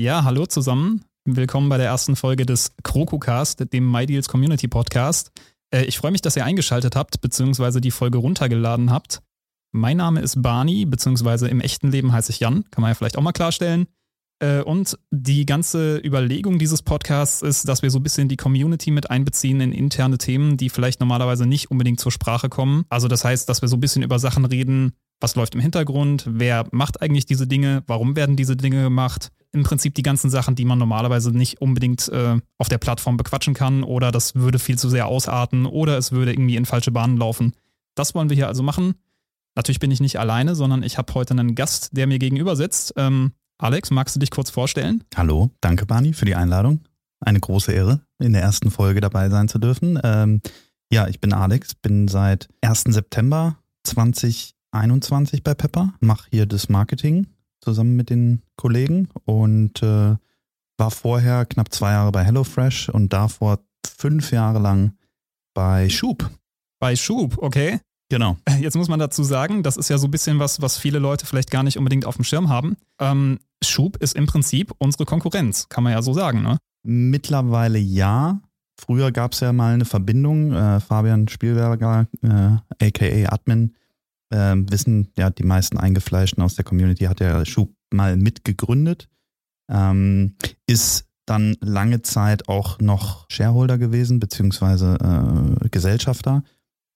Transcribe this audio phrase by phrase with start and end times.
[0.00, 1.04] Ja, hallo zusammen.
[1.26, 5.30] Willkommen bei der ersten Folge des KrokuCast, dem MyDeals Community Podcast.
[5.70, 9.20] Äh, ich freue mich, dass ihr eingeschaltet habt, beziehungsweise die Folge runtergeladen habt.
[9.72, 13.18] Mein Name ist Barney, beziehungsweise im echten Leben heiße ich Jan, kann man ja vielleicht
[13.18, 13.88] auch mal klarstellen.
[14.42, 18.90] Äh, und die ganze Überlegung dieses Podcasts ist, dass wir so ein bisschen die Community
[18.92, 22.86] mit einbeziehen in interne Themen, die vielleicht normalerweise nicht unbedingt zur Sprache kommen.
[22.88, 26.24] Also das heißt, dass wir so ein bisschen über Sachen reden, was läuft im Hintergrund,
[26.26, 29.30] wer macht eigentlich diese Dinge, warum werden diese Dinge gemacht.
[29.52, 33.54] Im Prinzip die ganzen Sachen, die man normalerweise nicht unbedingt äh, auf der Plattform bequatschen
[33.54, 37.16] kann oder das würde viel zu sehr ausarten oder es würde irgendwie in falsche Bahnen
[37.16, 37.54] laufen.
[37.96, 38.94] Das wollen wir hier also machen.
[39.56, 42.94] Natürlich bin ich nicht alleine, sondern ich habe heute einen Gast, der mir gegenüber sitzt.
[42.96, 45.02] Ähm, Alex, magst du dich kurz vorstellen?
[45.16, 46.80] Hallo, danke Barney für die Einladung.
[47.18, 49.98] Eine große Ehre, in der ersten Folge dabei sein zu dürfen.
[50.02, 50.40] Ähm,
[50.92, 52.84] ja, ich bin Alex, bin seit 1.
[52.88, 57.26] September 2021 bei Pepper, mache hier das Marketing
[57.60, 60.16] zusammen mit den Kollegen und äh,
[60.76, 64.92] war vorher knapp zwei Jahre bei HelloFresh und davor fünf Jahre lang
[65.54, 66.30] bei Schub.
[66.78, 67.80] Bei Schub, okay.
[68.08, 68.36] Genau.
[68.60, 71.26] Jetzt muss man dazu sagen, das ist ja so ein bisschen was, was viele Leute
[71.26, 72.76] vielleicht gar nicht unbedingt auf dem Schirm haben.
[72.98, 76.58] Ähm, Schub ist im Prinzip unsere Konkurrenz, kann man ja so sagen, ne?
[76.82, 78.40] Mittlerweile ja.
[78.78, 80.52] Früher gab es ja mal eine Verbindung.
[80.52, 83.76] Äh, Fabian Spielberger, äh, aka Admin,
[84.30, 89.08] äh, wissen ja die meisten Eingefleischten aus der Community, hat ja Schub mal mitgegründet.
[89.70, 94.98] Ähm, ist dann lange Zeit auch noch Shareholder gewesen, beziehungsweise
[95.62, 96.42] äh, Gesellschafter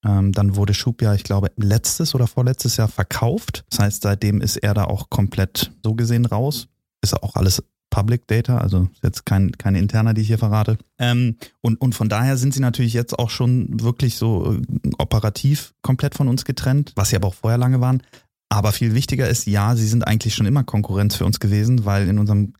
[0.05, 3.65] ähm, dann wurde Schub ja, ich glaube, letztes oder vorletztes Jahr verkauft.
[3.71, 6.69] Das heißt, seitdem ist er da auch komplett so gesehen raus.
[7.03, 7.63] Ist auch alles
[7.95, 10.78] Public Data, also jetzt kein, keine interner, die ich hier verrate.
[10.98, 15.75] Ähm, und, und von daher sind sie natürlich jetzt auch schon wirklich so äh, operativ
[15.81, 18.03] komplett von uns getrennt, was sie aber auch vorher lange waren.
[18.48, 22.09] Aber viel wichtiger ist, ja, sie sind eigentlich schon immer Konkurrenz für uns gewesen, weil
[22.09, 22.55] in unserem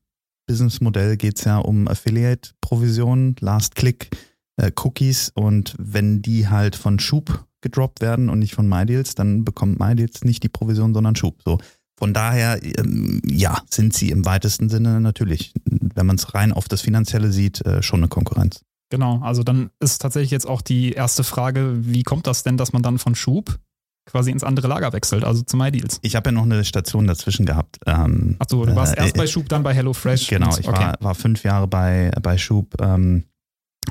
[0.47, 4.17] Businessmodell geht es ja um Affiliate-Provisionen, Last Click,
[4.57, 9.45] äh, Cookies und wenn die halt von Schub gedroppt werden und nicht von MyDeals, dann
[9.45, 11.43] bekommt MyDeals nicht die Provision, sondern Schub.
[11.45, 11.59] So.
[11.97, 16.69] Von daher, ähm, ja, sind sie im weitesten Sinne natürlich, wenn man es rein auf
[16.69, 18.63] das Finanzielle sieht, äh, schon eine Konkurrenz.
[18.91, 22.73] Genau, also dann ist tatsächlich jetzt auch die erste Frage, wie kommt das denn, dass
[22.73, 23.59] man dann von Schub
[24.07, 25.99] quasi ins andere Lager wechselt, also zu MyDeals?
[26.03, 27.79] Ich habe ja noch eine Station dazwischen gehabt.
[27.87, 30.29] Ähm, Achso, du warst äh, erst bei Schub, dann bei HelloFresh.
[30.29, 30.79] Genau, ich okay.
[30.79, 32.75] war, war fünf Jahre bei, bei Schub.
[32.81, 33.25] Ähm,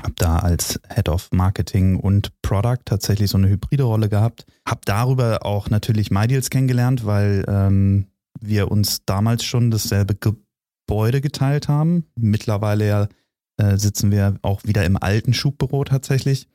[0.02, 4.46] habe da als Head of Marketing und Product tatsächlich so eine hybride Rolle gehabt.
[4.66, 8.06] Habe darüber auch natürlich MyDeals kennengelernt, weil ähm,
[8.40, 12.06] wir uns damals schon dasselbe Gebäude geteilt haben.
[12.16, 13.08] Mittlerweile ja,
[13.56, 16.48] äh, sitzen wir auch wieder im alten Schubbüro tatsächlich.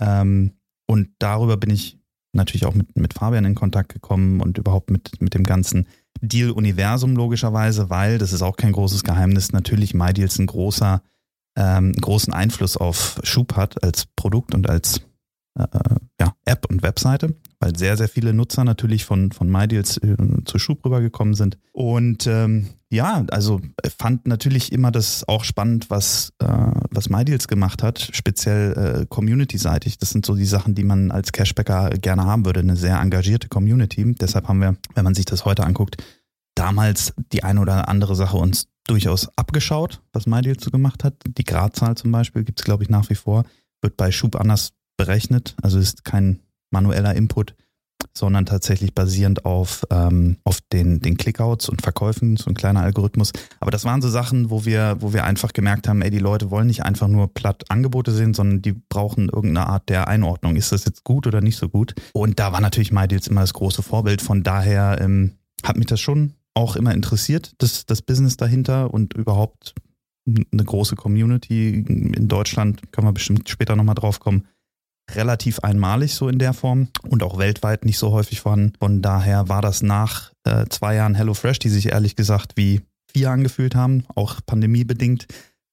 [0.00, 0.52] Ähm,
[0.86, 1.98] und darüber bin ich
[2.32, 5.86] natürlich auch mit, mit Fabian in Kontakt gekommen und überhaupt mit, mit dem ganzen
[6.20, 11.02] Deal-Universum logischerweise, weil, das ist auch kein großes Geheimnis, natürlich MyDeals ein großer
[11.56, 15.00] ähm, großen Einfluss auf Schub hat als Produkt und als
[15.56, 15.66] äh,
[16.20, 20.58] ja, App und Webseite, weil sehr, sehr viele Nutzer natürlich von, von MyDeals äh, zu
[20.58, 21.58] Schub rübergekommen sind.
[21.72, 23.60] Und ähm, ja, also
[23.98, 26.46] fand natürlich immer das auch spannend, was, äh,
[26.90, 28.72] was MyDeals gemacht hat, speziell
[29.02, 29.98] äh, community-seitig.
[29.98, 33.48] Das sind so die Sachen, die man als Cashbacker gerne haben würde, eine sehr engagierte
[33.48, 34.14] Community.
[34.14, 36.02] Deshalb haben wir, wenn man sich das heute anguckt,
[36.54, 41.14] damals die eine oder andere Sache uns durchaus abgeschaut, was MyDeal so gemacht hat.
[41.26, 43.44] Die Gradzahl zum Beispiel gibt es, glaube ich, nach wie vor,
[43.80, 45.56] wird bei Schub anders berechnet.
[45.62, 46.40] Also ist kein
[46.70, 47.54] manueller Input,
[48.12, 53.32] sondern tatsächlich basierend auf, ähm, auf den, den Clickouts und Verkäufen, so ein kleiner Algorithmus.
[53.60, 56.50] Aber das waren so Sachen, wo wir, wo wir einfach gemerkt haben, ey, die Leute
[56.50, 60.56] wollen nicht einfach nur platt Angebote sehen, sondern die brauchen irgendeine Art der Einordnung.
[60.56, 61.94] Ist das jetzt gut oder nicht so gut?
[62.12, 64.20] Und da war natürlich MyDeals immer das große Vorbild.
[64.20, 65.32] Von daher ähm,
[65.64, 69.74] hat mich das schon auch immer interessiert, das, das Business dahinter und überhaupt
[70.26, 74.46] eine große Community in Deutschland, können wir bestimmt später nochmal drauf kommen,
[75.10, 78.72] relativ einmalig so in der Form und auch weltweit nicht so häufig vorhanden.
[78.78, 82.80] Von daher war das nach äh, zwei Jahren HelloFresh, die sich ehrlich gesagt wie
[83.12, 85.26] vier angefühlt haben, auch pandemiebedingt,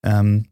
[0.04, 0.48] ähm,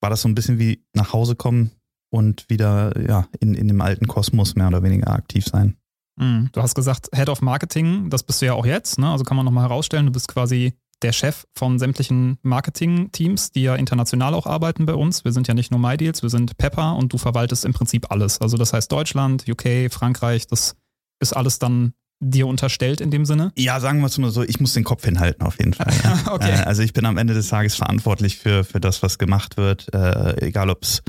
[0.00, 1.70] war das so ein bisschen wie nach Hause kommen
[2.10, 5.76] und wieder ja, in, in dem alten Kosmos mehr oder weniger aktiv sein.
[6.18, 6.50] Mhm.
[6.52, 9.10] Du hast gesagt, Head of Marketing, das bist du ja auch jetzt, ne?
[9.10, 13.76] Also kann man nochmal herausstellen, du bist quasi der Chef von sämtlichen Marketing-Teams, die ja
[13.76, 15.24] international auch arbeiten bei uns.
[15.24, 18.40] Wir sind ja nicht nur MyDeals, wir sind Pepper und du verwaltest im Prinzip alles.
[18.40, 20.74] Also das heißt Deutschland, UK, Frankreich, das
[21.20, 23.52] ist alles dann dir unterstellt in dem Sinne?
[23.56, 25.92] Ja, sagen wir es mal so, ich muss den Kopf hinhalten auf jeden Fall.
[26.28, 26.50] Okay.
[26.50, 29.92] Äh, also ich bin am Ende des Tages verantwortlich für, für das, was gemacht wird,
[29.94, 31.02] äh, egal ob es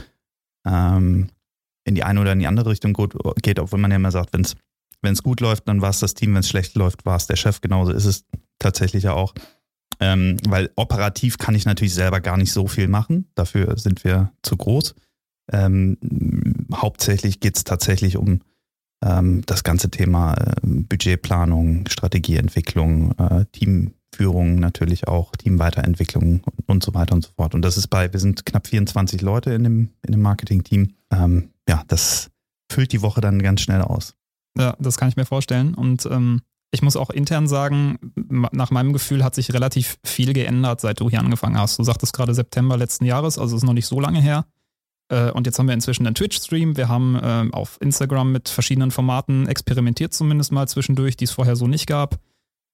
[0.65, 1.29] ähm,
[1.83, 2.93] in die eine oder in die andere Richtung
[3.41, 4.55] geht, obwohl man ja immer sagt, wenn es
[5.01, 7.27] wenn es gut läuft, dann war es das Team, wenn es schlecht läuft, war es
[7.27, 7.61] der Chef.
[7.61, 8.25] Genauso ist es
[8.59, 9.33] tatsächlich ja auch.
[9.99, 13.29] Ähm, weil operativ kann ich natürlich selber gar nicht so viel machen.
[13.35, 14.95] Dafür sind wir zu groß.
[15.51, 15.97] Ähm,
[16.73, 18.41] hauptsächlich geht es tatsächlich um
[19.03, 26.93] ähm, das ganze Thema äh, Budgetplanung, Strategieentwicklung, äh, Teamführung natürlich auch, Teamweiterentwicklung und, und, so
[26.93, 27.55] weiter und so fort.
[27.55, 30.93] Und das ist bei, wir sind knapp 24 Leute in dem, in dem Marketing-Team.
[31.11, 32.29] Ähm, ja, das
[32.71, 34.15] füllt die Woche dann ganz schnell aus.
[34.59, 35.73] Ja, das kann ich mir vorstellen.
[35.73, 36.41] Und ähm,
[36.71, 37.97] ich muss auch intern sagen,
[38.51, 41.79] nach meinem Gefühl hat sich relativ viel geändert, seit du hier angefangen hast.
[41.79, 44.45] Du sagtest gerade September letzten Jahres, also ist noch nicht so lange her.
[45.09, 46.77] Äh, und jetzt haben wir inzwischen einen Twitch-Stream.
[46.77, 51.55] Wir haben äh, auf Instagram mit verschiedenen Formaten experimentiert, zumindest mal zwischendurch, die es vorher
[51.55, 52.19] so nicht gab.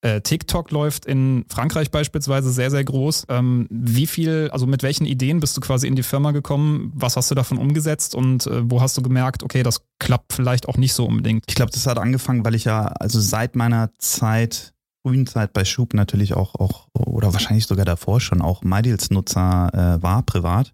[0.05, 3.25] Äh, TikTok läuft in Frankreich beispielsweise sehr, sehr groß.
[3.27, 6.91] Ähm, wie viel, also mit welchen Ideen bist du quasi in die Firma gekommen?
[6.93, 10.67] Was hast du davon umgesetzt und äh, wo hast du gemerkt, okay, das klappt vielleicht
[10.69, 11.45] auch nicht so unbedingt?
[11.47, 15.65] Ich glaube, das hat angefangen, weil ich ja, also seit meiner Zeit, frühen Zeit bei
[15.65, 20.71] Schub natürlich auch, auch oder wahrscheinlich sogar davor schon auch MyDeals-Nutzer äh, war, privat.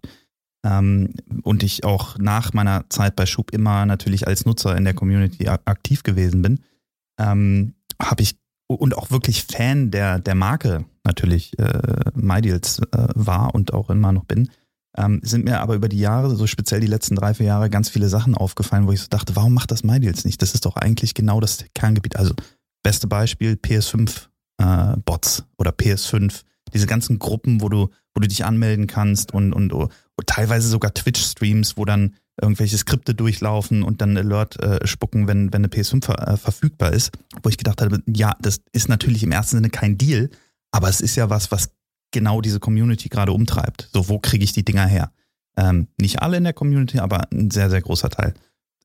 [0.62, 4.92] Ähm, und ich auch nach meiner Zeit bei Schub immer natürlich als Nutzer in der
[4.92, 6.60] Community aktiv gewesen bin,
[7.18, 8.41] ähm, habe ich
[8.74, 14.12] und auch wirklich Fan der, der Marke natürlich äh, MyDeals äh, war und auch immer
[14.12, 14.50] noch bin,
[14.96, 17.88] ähm, sind mir aber über die Jahre, so speziell die letzten drei, vier Jahre, ganz
[17.88, 20.42] viele Sachen aufgefallen, wo ich so dachte, warum macht das MyDeals nicht?
[20.42, 22.16] Das ist doch eigentlich genau das Kerngebiet.
[22.16, 22.34] Also
[22.82, 24.28] beste Beispiel PS5
[24.58, 24.96] äh,
[25.56, 26.42] oder PS5,
[26.74, 29.72] diese ganzen Gruppen, wo du, wo du dich anmelden kannst und, und,
[30.16, 35.52] und teilweise sogar Twitch-Streams, wo dann irgendwelche Skripte durchlaufen und dann Alert äh, spucken, wenn,
[35.52, 37.12] wenn eine PS5 ver äh, verfügbar ist,
[37.42, 40.30] wo ich gedacht habe, ja, das ist natürlich im ersten Sinne kein Deal,
[40.70, 41.70] aber es ist ja was, was
[42.10, 43.88] genau diese Community gerade umtreibt.
[43.92, 45.12] So, wo kriege ich die Dinger her?
[45.56, 48.34] Ähm, nicht alle in der Community, aber ein sehr, sehr großer Teil.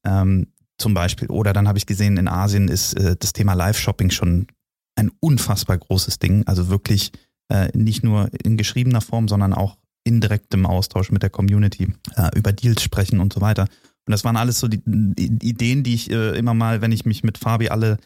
[0.04, 0.48] Ähm,
[0.78, 1.30] zum Beispiel.
[1.30, 4.48] Oder dann habe ich gesehen, in Asien ist äh, das Thema Live-Shopping schon
[4.96, 6.46] ein unfassbar großes Ding.
[6.46, 7.12] Also wirklich
[7.50, 9.78] äh, nicht nur in geschriebener Form, sondern auch
[10.08, 13.64] indirektem Austausch mit der Community, äh, über Deals sprechen und so weiter.
[14.08, 17.06] Und das waren alles so die, die Ideen, die ich äh, immer mal, wenn ich
[17.06, 17.98] mich mit Fabi alle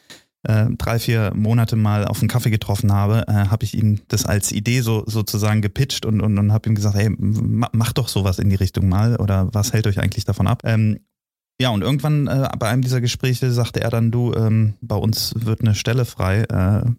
[0.44, 4.26] äh, drei, vier Monate mal auf einen Kaffee getroffen habe, äh, habe ich ihm das
[4.26, 8.40] als Idee so sozusagen gepitcht und, und, und habe ihm gesagt, hey, mach doch sowas
[8.40, 10.64] in die Richtung mal oder was hält euch eigentlich davon ab?
[10.66, 11.00] Ähm,
[11.62, 15.36] ja, und irgendwann äh, bei einem dieser Gespräche sagte er dann, du, ähm, bei uns
[15.38, 16.90] wird eine Stelle frei, äh,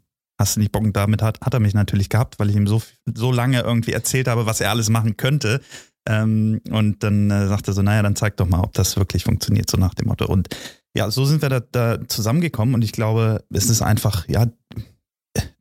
[0.42, 0.82] hast du nicht Bock?
[0.92, 2.82] damit hat, hat er mich natürlich gehabt, weil ich ihm so,
[3.14, 5.60] so lange irgendwie erzählt habe, was er alles machen könnte.
[6.06, 9.24] Ähm, und dann äh, sagte er so, naja, dann zeig doch mal, ob das wirklich
[9.24, 10.26] funktioniert, so nach dem Motto.
[10.26, 10.48] Und
[10.94, 14.46] ja, so sind wir da, da zusammengekommen und ich glaube, es ist einfach, ja,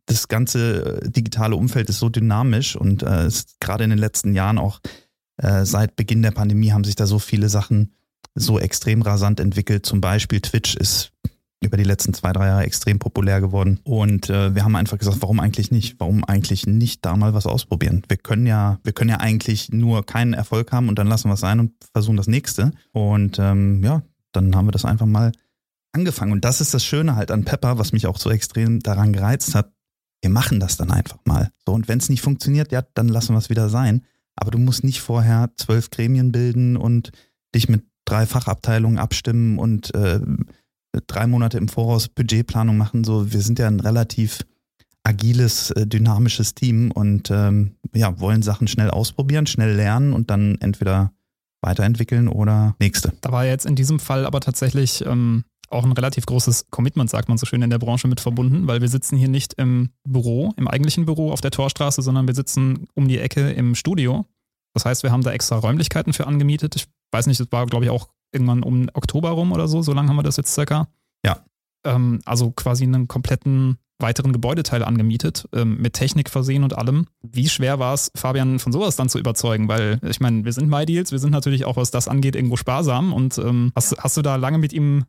[0.07, 3.29] das ganze digitale Umfeld ist so dynamisch und äh,
[3.59, 4.81] gerade in den letzten Jahren auch
[5.37, 7.93] äh, seit Beginn der Pandemie haben sich da so viele Sachen
[8.35, 9.85] so extrem rasant entwickelt.
[9.85, 11.13] Zum Beispiel Twitch ist
[11.63, 13.79] über die letzten zwei, drei Jahre extrem populär geworden.
[13.83, 15.99] Und äh, wir haben einfach gesagt, warum eigentlich nicht?
[15.99, 18.01] Warum eigentlich nicht da mal was ausprobieren?
[18.07, 21.35] Wir können ja, wir können ja eigentlich nur keinen Erfolg haben und dann lassen wir
[21.35, 22.71] es sein und versuchen das nächste.
[22.93, 25.31] Und ähm, ja, dann haben wir das einfach mal
[25.93, 26.31] angefangen.
[26.31, 29.53] Und das ist das Schöne halt an Pepper, was mich auch so extrem daran gereizt
[29.53, 29.71] hat.
[30.21, 31.51] Wir machen das dann einfach mal.
[31.65, 34.03] So, und wenn es nicht funktioniert, ja, dann lassen wir es wieder sein.
[34.35, 37.11] Aber du musst nicht vorher zwölf Gremien bilden und
[37.53, 40.19] dich mit drei Fachabteilungen abstimmen und äh,
[41.07, 43.03] drei Monate im Voraus Budgetplanung machen.
[43.03, 44.45] So, wir sind ja ein relativ
[45.03, 50.57] agiles, äh, dynamisches Team und ähm, ja, wollen Sachen schnell ausprobieren, schnell lernen und dann
[50.59, 51.11] entweder
[51.61, 53.13] weiterentwickeln oder nächste.
[53.21, 57.29] Da war jetzt in diesem Fall aber tatsächlich ähm, auch ein relativ großes Commitment, sagt
[57.29, 60.53] man so schön, in der Branche mit verbunden, weil wir sitzen hier nicht im Büro,
[60.57, 64.25] im eigentlichen Büro auf der Torstraße, sondern wir sitzen um die Ecke im Studio.
[64.73, 66.75] Das heißt, wir haben da extra Räumlichkeiten für angemietet.
[66.75, 69.81] Ich weiß nicht, das war, glaube ich, auch irgendwann um Oktober rum oder so.
[69.81, 70.87] So lange haben wir das jetzt circa.
[71.25, 71.43] Ja.
[71.83, 77.05] Ähm, also quasi einen kompletten weiteren Gebäudeteil angemietet, ähm, mit Technik versehen und allem.
[77.21, 79.67] Wie schwer war es, Fabian von sowas dann zu überzeugen?
[79.67, 83.13] Weil ich meine, wir sind MyDeals, wir sind natürlich auch, was das angeht, irgendwo sparsam
[83.13, 85.05] und ähm, hast, hast du da lange mit ihm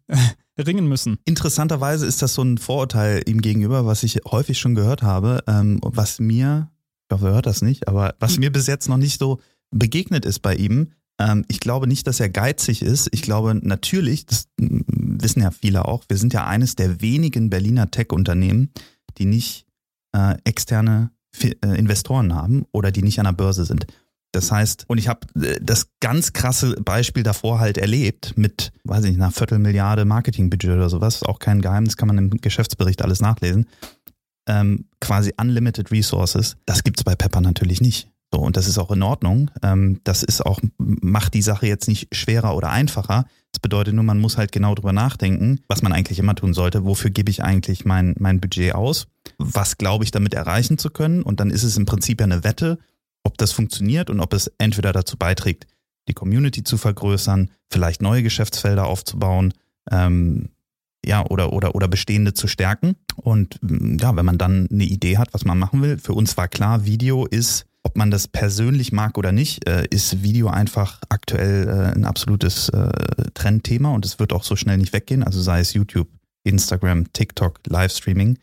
[0.58, 1.18] ringen müssen?
[1.24, 5.80] Interessanterweise ist das so ein Vorurteil ihm gegenüber, was ich häufig schon gehört habe, ähm,
[5.82, 6.70] was mir,
[7.08, 8.40] ich hoffe, er hört das nicht, aber was hm.
[8.40, 12.20] mir bis jetzt noch nicht so begegnet ist bei ihm, ähm, ich glaube nicht, dass
[12.20, 13.08] er geizig ist.
[13.12, 17.90] Ich glaube natürlich, das wissen ja viele auch, wir sind ja eines der wenigen Berliner
[17.90, 18.70] Tech-Unternehmen,
[19.18, 19.66] die nicht
[20.14, 21.10] äh, externe
[21.42, 23.86] äh, Investoren haben oder die nicht an der Börse sind.
[24.32, 29.04] Das heißt, und ich habe äh, das ganz krasse Beispiel davor halt erlebt mit, weiß
[29.04, 33.20] ich nicht, einer Viertelmilliarde Marketingbudget oder sowas, auch kein Geheimnis, kann man im Geschäftsbericht alles
[33.20, 33.66] nachlesen.
[34.48, 38.08] Ähm, quasi unlimited resources, das gibt's bei Pepper natürlich nicht.
[38.32, 39.50] So, und das ist auch in Ordnung.
[39.62, 43.26] Ähm, das ist auch, macht die Sache jetzt nicht schwerer oder einfacher.
[43.52, 46.84] Das bedeutet nur, man muss halt genau drüber nachdenken, was man eigentlich immer tun sollte.
[46.86, 49.08] Wofür gebe ich eigentlich mein, mein Budget aus?
[49.36, 51.22] Was glaube ich damit erreichen zu können?
[51.22, 52.78] Und dann ist es im Prinzip ja eine Wette,
[53.22, 55.66] ob das funktioniert und ob es entweder dazu beiträgt,
[56.08, 59.52] die Community zu vergrößern, vielleicht neue Geschäftsfelder aufzubauen,
[59.90, 60.48] ähm,
[61.04, 62.96] ja, oder, oder, oder bestehende zu stärken.
[63.16, 66.48] Und ja, wenn man dann eine Idee hat, was man machen will, für uns war
[66.48, 71.68] klar, Video ist ob man das persönlich mag oder nicht, äh, ist Video einfach aktuell
[71.68, 72.90] äh, ein absolutes äh,
[73.34, 75.22] Trendthema und es wird auch so schnell nicht weggehen.
[75.22, 76.08] Also sei es YouTube,
[76.44, 78.38] Instagram, TikTok, Livestreaming.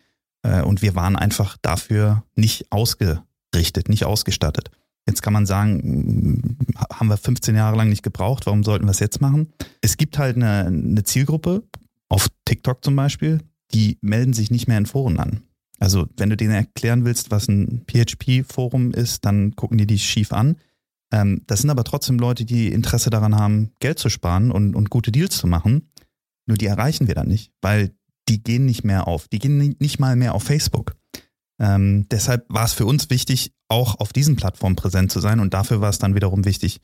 [0.63, 4.71] Und wir waren einfach dafür nicht ausgerichtet, nicht ausgestattet.
[5.05, 6.57] Jetzt kann man sagen,
[6.93, 9.51] haben wir 15 Jahre lang nicht gebraucht, warum sollten wir es jetzt machen?
[9.81, 11.63] Es gibt halt eine, eine Zielgruppe,
[12.07, 13.39] auf TikTok zum Beispiel,
[13.73, 15.41] die melden sich nicht mehr in Foren an.
[15.79, 20.33] Also wenn du denen erklären willst, was ein PHP-Forum ist, dann gucken die dich schief
[20.33, 20.57] an.
[21.11, 24.89] Ähm, das sind aber trotzdem Leute, die Interesse daran haben, Geld zu sparen und, und
[24.89, 25.89] gute Deals zu machen.
[26.45, 27.91] Nur die erreichen wir dann nicht, weil
[28.27, 29.27] die gehen nicht mehr auf.
[29.27, 30.95] Die gehen nicht mal mehr auf Facebook.
[31.59, 35.53] Ähm, deshalb war es für uns wichtig, auch auf diesen Plattformen präsent zu sein und
[35.53, 36.79] dafür war es dann wiederum wichtig,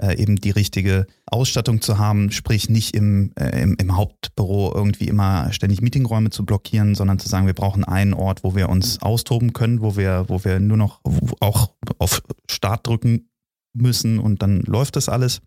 [0.00, 5.06] äh, eben die richtige Ausstattung zu haben, sprich nicht im, äh, im, im, Hauptbüro irgendwie
[5.06, 9.00] immer ständig Meetingräume zu blockieren, sondern zu sagen, wir brauchen einen Ort, wo wir uns
[9.02, 11.00] austoben können, wo wir, wo wir nur noch
[11.40, 13.28] auch auf Start drücken
[13.72, 15.42] müssen und dann läuft das alles,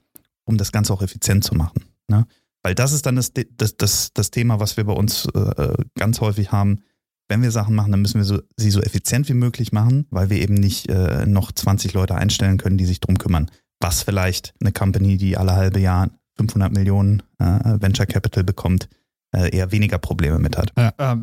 [0.45, 1.83] um das Ganze auch effizient zu machen.
[2.07, 2.25] Ne?
[2.63, 6.21] Weil das ist dann das, das, das, das Thema, was wir bei uns äh, ganz
[6.21, 6.83] häufig haben.
[7.29, 10.29] Wenn wir Sachen machen, dann müssen wir so, sie so effizient wie möglich machen, weil
[10.29, 14.53] wir eben nicht äh, noch 20 Leute einstellen können, die sich drum kümmern was vielleicht
[14.61, 17.45] eine Company, die alle halbe Jahr 500 Millionen äh,
[17.81, 18.89] Venture Capital bekommt,
[19.35, 20.71] äh, eher weniger Probleme mit hat.
[20.77, 21.17] Ja, äh,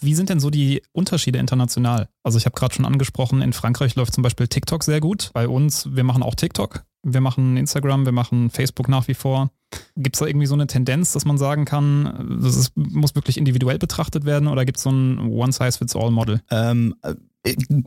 [0.00, 2.08] wie sind denn so die Unterschiede international?
[2.22, 5.30] Also ich habe gerade schon angesprochen, in Frankreich läuft zum Beispiel TikTok sehr gut.
[5.32, 9.50] Bei uns, wir machen auch TikTok, wir machen Instagram, wir machen Facebook nach wie vor.
[9.96, 13.36] Gibt es da irgendwie so eine Tendenz, dass man sagen kann, das ist, muss wirklich
[13.36, 16.40] individuell betrachtet werden oder gibt es so ein One-Size-Fits-All-Model?
[16.50, 17.14] Ähm, äh,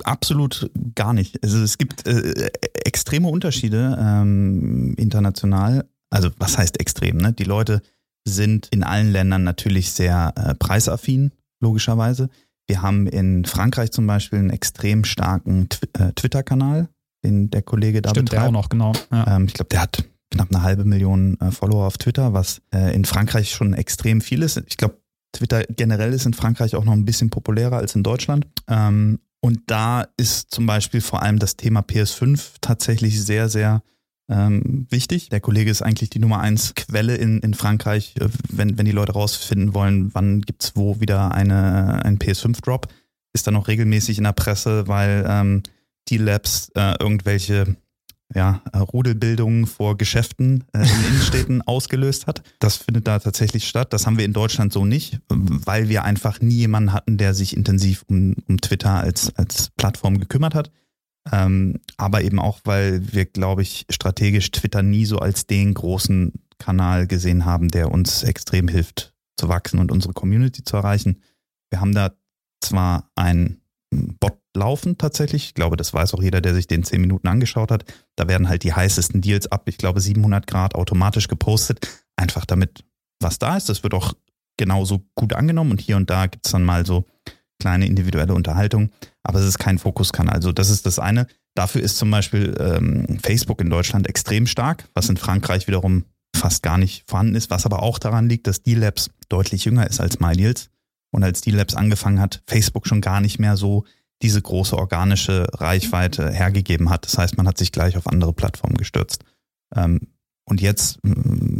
[0.03, 1.43] absolut gar nicht.
[1.43, 2.49] Also es gibt äh,
[2.85, 5.85] extreme Unterschiede ähm, international.
[6.09, 7.17] Also was heißt extrem?
[7.17, 7.33] Ne?
[7.33, 7.81] Die Leute
[8.27, 12.29] sind in allen Ländern natürlich sehr äh, preisaffin, logischerweise.
[12.67, 16.87] Wir haben in Frankreich zum Beispiel einen extrem starken Tw äh, Twitter-Kanal,
[17.23, 18.43] den der Kollege da Stimmt, betreibt.
[18.43, 18.93] der auch noch, genau.
[19.11, 19.35] Ja.
[19.35, 22.95] Ähm, ich glaube, der hat knapp eine halbe Million äh, Follower auf Twitter, was äh,
[22.95, 24.61] in Frankreich schon extrem viel ist.
[24.67, 24.97] Ich glaube,
[25.33, 28.47] Twitter generell ist in Frankreich auch noch ein bisschen populärer als in Deutschland.
[28.67, 33.81] Ähm, und da ist zum Beispiel vor allem das Thema PS5 tatsächlich sehr, sehr
[34.29, 35.29] ähm, wichtig.
[35.29, 38.91] Der Kollege ist eigentlich die Nummer eins Quelle in, in Frankreich, äh, wenn, wenn die
[38.91, 42.87] Leute rausfinden wollen, wann gibt's wo wieder eine, ein PS5-Drop.
[43.33, 45.63] Ist dann auch regelmäßig in der Presse, weil ähm,
[46.09, 47.75] die Labs äh, irgendwelche
[48.33, 52.43] ja, äh, Rudelbildungen vor Geschäften äh, in Innenstädten ausgelöst hat.
[52.59, 53.93] Das findet da tatsächlich statt.
[53.93, 57.55] Das haben wir in Deutschland so nicht, weil wir einfach nie jemanden hatten, der sich
[57.55, 60.71] intensiv um, um Twitter als, als Plattform gekümmert hat.
[61.31, 66.33] Ähm, aber eben auch, weil wir, glaube ich, strategisch Twitter nie so als den großen
[66.57, 71.21] Kanal gesehen haben, der uns extrem hilft zu wachsen und unsere Community zu erreichen.
[71.69, 72.11] Wir haben da
[72.61, 73.60] zwar ein
[73.91, 75.45] Bot laufen tatsächlich.
[75.45, 77.85] Ich glaube, das weiß auch jeder, der sich den zehn Minuten angeschaut hat.
[78.15, 82.83] Da werden halt die heißesten Deals ab, ich glaube 700 Grad automatisch gepostet, einfach damit
[83.19, 83.69] was da ist.
[83.69, 84.13] Das wird auch
[84.57, 87.05] genauso gut angenommen und hier und da gibt es dann mal so
[87.59, 88.89] kleine individuelle Unterhaltung,
[89.23, 90.35] aber es ist kein Fokuskanal.
[90.35, 91.27] Also das ist das eine.
[91.53, 96.05] Dafür ist zum Beispiel ähm, Facebook in Deutschland extrem stark, was in Frankreich wiederum
[96.35, 99.99] fast gar nicht vorhanden ist, was aber auch daran liegt, dass D-Labs deutlich jünger ist
[99.99, 100.69] als MyDeals.
[101.11, 103.85] Und als D-Labs angefangen hat, Facebook schon gar nicht mehr so
[104.21, 107.05] diese große organische Reichweite hergegeben hat.
[107.05, 109.23] Das heißt, man hat sich gleich auf andere Plattformen gestürzt.
[109.75, 110.07] Ähm,
[110.45, 110.99] und jetzt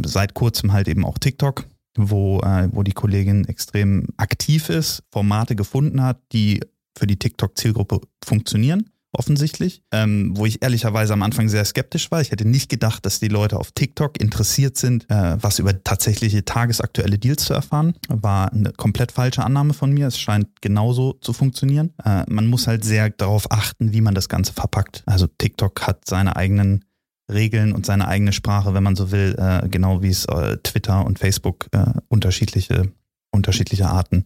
[0.04, 1.66] seit kurzem halt eben auch TikTok,
[1.96, 6.60] wo, äh, wo die Kollegin extrem aktiv ist, Formate gefunden hat, die
[6.96, 12.20] für die TikTok-Zielgruppe funktionieren offensichtlich, ähm, wo ich ehrlicherweise am Anfang sehr skeptisch war.
[12.20, 16.44] Ich hätte nicht gedacht, dass die Leute auf TikTok interessiert sind, äh, was über tatsächliche
[16.44, 17.94] tagesaktuelle Deals zu erfahren.
[18.08, 20.06] War eine komplett falsche Annahme von mir.
[20.06, 21.92] Es scheint genauso zu funktionieren.
[22.04, 25.02] Äh, man muss halt sehr darauf achten, wie man das Ganze verpackt.
[25.06, 26.84] Also TikTok hat seine eigenen
[27.30, 31.04] Regeln und seine eigene Sprache, wenn man so will, äh, genau wie es äh, Twitter
[31.04, 32.92] und Facebook äh, unterschiedliche,
[33.30, 34.24] unterschiedliche Arten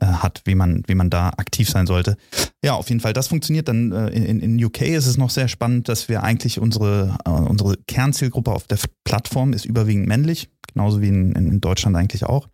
[0.00, 2.16] äh, hat, wie man, wie man da aktiv sein sollte.
[2.64, 3.68] Ja, auf jeden Fall, das funktioniert.
[3.68, 7.30] Dann äh, in, in UK ist es noch sehr spannend, dass wir eigentlich unsere, äh,
[7.30, 12.48] unsere Kernzielgruppe auf der Plattform ist überwiegend männlich, genauso wie in, in Deutschland eigentlich auch.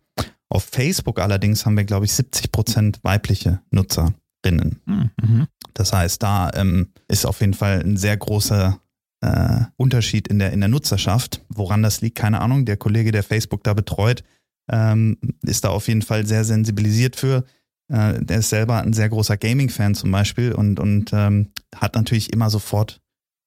[0.49, 4.13] Auf Facebook allerdings haben wir, glaube ich, 70 Prozent weibliche Nutzer.
[4.45, 5.47] Mhm.
[5.73, 8.79] Das heißt, da ähm, ist auf jeden Fall ein sehr großer
[9.21, 11.43] äh, Unterschied in der, in der Nutzerschaft.
[11.49, 12.65] Woran das liegt, keine Ahnung.
[12.65, 14.23] Der Kollege, der Facebook da betreut,
[14.71, 17.43] ähm, ist da auf jeden Fall sehr sensibilisiert für.
[17.89, 22.33] Äh, der ist selber ein sehr großer Gaming-Fan zum Beispiel und, und ähm, hat natürlich
[22.33, 23.01] immer sofort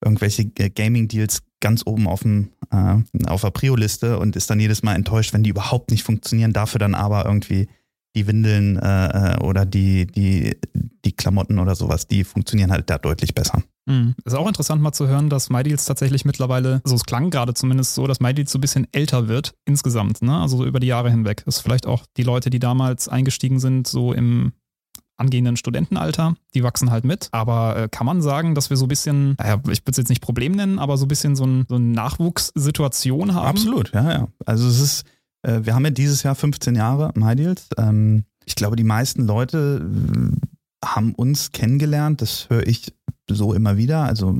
[0.05, 4.95] irgendwelche Gaming-Deals ganz oben auf, dem, äh, auf der Prio-Liste und ist dann jedes Mal
[4.95, 7.69] enttäuscht, wenn die überhaupt nicht funktionieren, dafür dann aber irgendwie
[8.15, 10.59] die Windeln äh, äh, oder die, die,
[11.05, 13.63] die Klamotten oder sowas, die funktionieren halt da deutlich besser.
[13.87, 14.15] Mhm.
[14.25, 17.95] Ist auch interessant mal zu hören, dass MyDeals tatsächlich mittlerweile, so es klang gerade zumindest
[17.95, 20.41] so, dass MyDeals so ein bisschen älter wird insgesamt, ne?
[20.41, 21.43] also so über die Jahre hinweg.
[21.45, 24.53] Das ist vielleicht auch die Leute, die damals eingestiegen sind, so im
[25.17, 27.29] angehenden Studentenalter, die wachsen halt mit.
[27.31, 30.09] Aber äh, kann man sagen, dass wir so ein bisschen, naja, ich würde es jetzt
[30.09, 33.47] nicht Problem nennen, aber so ein bisschen so, ein, so eine Nachwuchssituation haben?
[33.47, 34.29] Absolut, ja, ja.
[34.45, 35.05] Also es ist,
[35.43, 37.69] äh, wir haben ja dieses Jahr 15 Jahre MyDeals.
[37.79, 39.89] Ähm, ich glaube, die meisten Leute
[40.85, 42.93] haben uns kennengelernt, das höre ich
[43.29, 44.05] so immer wieder.
[44.05, 44.37] Also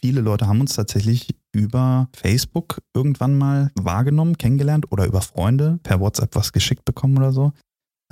[0.00, 6.00] viele Leute haben uns tatsächlich über Facebook irgendwann mal wahrgenommen, kennengelernt oder über Freunde per
[6.00, 7.52] WhatsApp was geschickt bekommen oder so.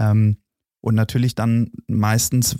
[0.01, 0.37] Ähm,
[0.81, 2.57] und natürlich dann meistens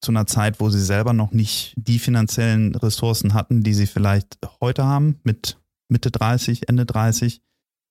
[0.00, 4.38] zu einer Zeit, wo sie selber noch nicht die finanziellen Ressourcen hatten, die sie vielleicht
[4.60, 5.58] heute haben, mit
[5.88, 7.40] Mitte 30, Ende 30.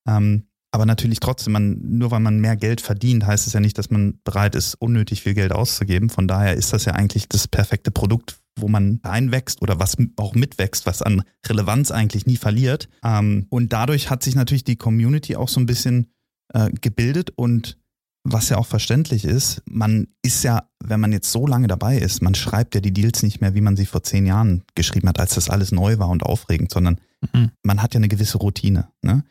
[0.07, 3.77] Ähm, aber natürlich trotzdem, man, nur weil man mehr Geld verdient, heißt es ja nicht,
[3.77, 6.09] dass man bereit ist, unnötig viel Geld auszugeben.
[6.09, 10.35] Von daher ist das ja eigentlich das perfekte Produkt, wo man reinwächst oder was auch
[10.35, 12.89] mitwächst, was an Relevanz eigentlich nie verliert.
[13.05, 16.07] Ähm, und dadurch hat sich natürlich die Community auch so ein bisschen
[16.53, 17.77] äh, gebildet und
[18.25, 22.21] was ja auch verständlich ist, man ist ja, wenn man jetzt so lange dabei ist,
[22.21, 25.21] man schreibt ja die Deals nicht mehr, wie man sie vor zehn Jahren geschrieben hat,
[25.21, 26.99] als das alles neu war und aufregend, sondern
[27.31, 27.51] mhm.
[27.63, 29.23] man hat ja eine gewisse Routine, ne?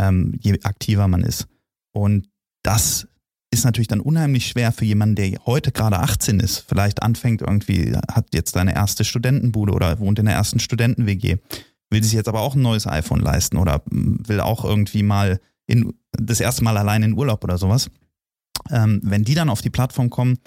[0.00, 1.46] Ähm, je aktiver man ist.
[1.92, 2.28] Und
[2.62, 3.08] das
[3.52, 7.96] ist natürlich dann unheimlich schwer für jemanden, der heute gerade 18 ist, vielleicht anfängt irgendwie,
[8.12, 11.38] hat jetzt seine erste Studentenbude oder wohnt in der ersten Studenten-WG,
[11.90, 15.92] will sich jetzt aber auch ein neues iPhone leisten oder will auch irgendwie mal in,
[16.12, 17.90] das erste Mal allein in Urlaub oder sowas
[18.70, 20.38] ähm, wenn die dann auf die Plattform kommen,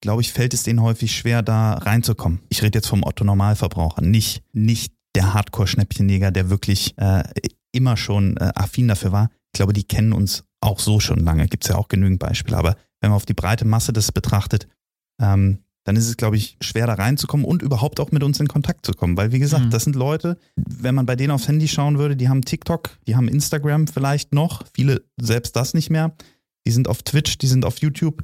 [0.00, 2.40] glaube ich, fällt es denen häufig schwer, da reinzukommen.
[2.48, 7.24] Ich rede jetzt vom Otto-Normalverbraucher, nicht, nicht der Hardcore-Schnäppchenjäger, der wirklich äh,
[7.72, 9.30] immer schon äh, affin dafür war.
[9.52, 11.48] Ich glaube, die kennen uns auch so schon lange.
[11.48, 12.56] Gibt es ja auch genügend Beispiele.
[12.56, 14.68] Aber wenn man auf die breite Masse das betrachtet,
[15.20, 18.46] ähm, dann ist es, glaube ich, schwer da reinzukommen und überhaupt auch mit uns in
[18.46, 19.16] Kontakt zu kommen.
[19.16, 19.70] Weil, wie gesagt, mhm.
[19.70, 23.16] das sind Leute, wenn man bei denen aufs Handy schauen würde, die haben TikTok, die
[23.16, 26.14] haben Instagram vielleicht noch, viele selbst das nicht mehr
[26.68, 28.22] die sind auf Twitch, die sind auf YouTube.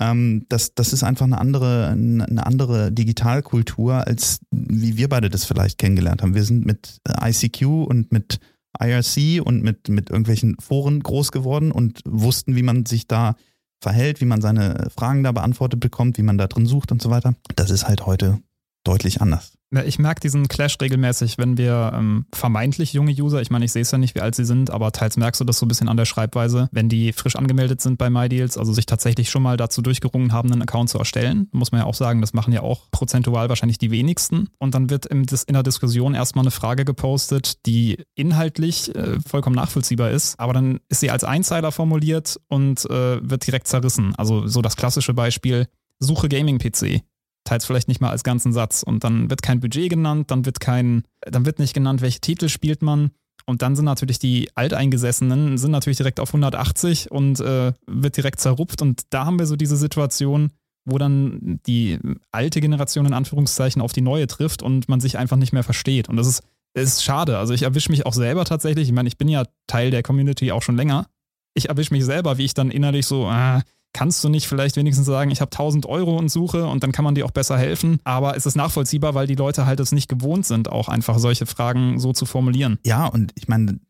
[0.00, 5.44] Ähm, das, das ist einfach eine andere, eine andere Digitalkultur, als wie wir beide das
[5.44, 6.34] vielleicht kennengelernt haben.
[6.34, 8.38] Wir sind mit ICQ und mit
[8.80, 13.34] IRC und mit, mit irgendwelchen Foren groß geworden und wussten, wie man sich da
[13.82, 17.10] verhält, wie man seine Fragen da beantwortet bekommt, wie man da drin sucht und so
[17.10, 17.34] weiter.
[17.56, 18.40] Das ist halt heute
[18.84, 19.57] deutlich anders.
[19.70, 23.82] Ich merke diesen Clash regelmäßig, wenn wir ähm, vermeintlich junge User, ich meine, ich sehe
[23.82, 25.88] es ja nicht, wie alt sie sind, aber teils merkst du das so ein bisschen
[25.88, 29.58] an der Schreibweise, wenn die frisch angemeldet sind bei MyDeals, also sich tatsächlich schon mal
[29.58, 32.62] dazu durchgerungen haben, einen Account zu erstellen, muss man ja auch sagen, das machen ja
[32.62, 34.48] auch prozentual wahrscheinlich die wenigsten.
[34.58, 39.56] Und dann wird in, in der Diskussion erstmal eine Frage gepostet, die inhaltlich äh, vollkommen
[39.56, 44.14] nachvollziehbar ist, aber dann ist sie als Einzeiler formuliert und äh, wird direkt zerrissen.
[44.16, 45.68] Also so das klassische Beispiel,
[46.00, 47.02] Suche Gaming-PC
[47.48, 48.82] teils vielleicht nicht mal als ganzen Satz.
[48.82, 52.48] Und dann wird kein Budget genannt, dann wird kein, dann wird nicht genannt, welche Titel
[52.48, 53.10] spielt man.
[53.46, 58.40] Und dann sind natürlich die Alteingesessenen, sind natürlich direkt auf 180 und äh, wird direkt
[58.40, 58.82] zerrupft.
[58.82, 60.50] Und da haben wir so diese Situation,
[60.84, 61.98] wo dann die
[62.30, 66.10] alte Generation in Anführungszeichen auf die neue trifft und man sich einfach nicht mehr versteht.
[66.10, 66.42] Und das ist,
[66.74, 67.38] ist schade.
[67.38, 68.88] Also ich erwische mich auch selber tatsächlich.
[68.88, 71.06] Ich meine, ich bin ja Teil der Community auch schon länger.
[71.54, 75.06] Ich erwische mich selber, wie ich dann innerlich so, äh, kannst du nicht vielleicht wenigstens
[75.06, 78.00] sagen, ich habe 1000 Euro und suche und dann kann man dir auch besser helfen.
[78.04, 81.46] Aber es ist nachvollziehbar, weil die Leute halt es nicht gewohnt sind, auch einfach solche
[81.46, 82.78] Fragen so zu formulieren.
[82.84, 83.80] Ja, und ich meine,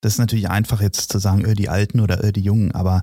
[0.00, 3.02] das ist natürlich einfach jetzt zu sagen, öh, die Alten oder öh, die Jungen, aber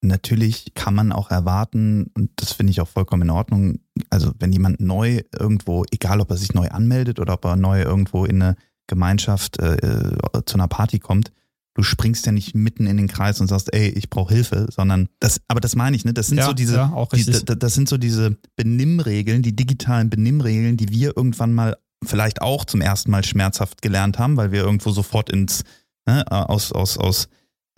[0.00, 4.52] natürlich kann man auch erwarten, und das finde ich auch vollkommen in Ordnung, also wenn
[4.52, 8.40] jemand neu irgendwo, egal ob er sich neu anmeldet oder ob er neu irgendwo in
[8.40, 11.32] eine Gemeinschaft äh, äh zu einer Party kommt,
[11.78, 15.08] du springst ja nicht mitten in den Kreis und sagst, ey, ich brauche Hilfe, sondern
[15.20, 16.12] das, aber das meine ich, ne?
[16.12, 20.76] Das sind ja, so diese, ja, die, das sind so diese Benimmregeln, die digitalen Benimmregeln,
[20.76, 24.90] die wir irgendwann mal vielleicht auch zum ersten Mal schmerzhaft gelernt haben, weil wir irgendwo
[24.90, 25.62] sofort ins,
[26.04, 27.28] ne, aus, aus, aus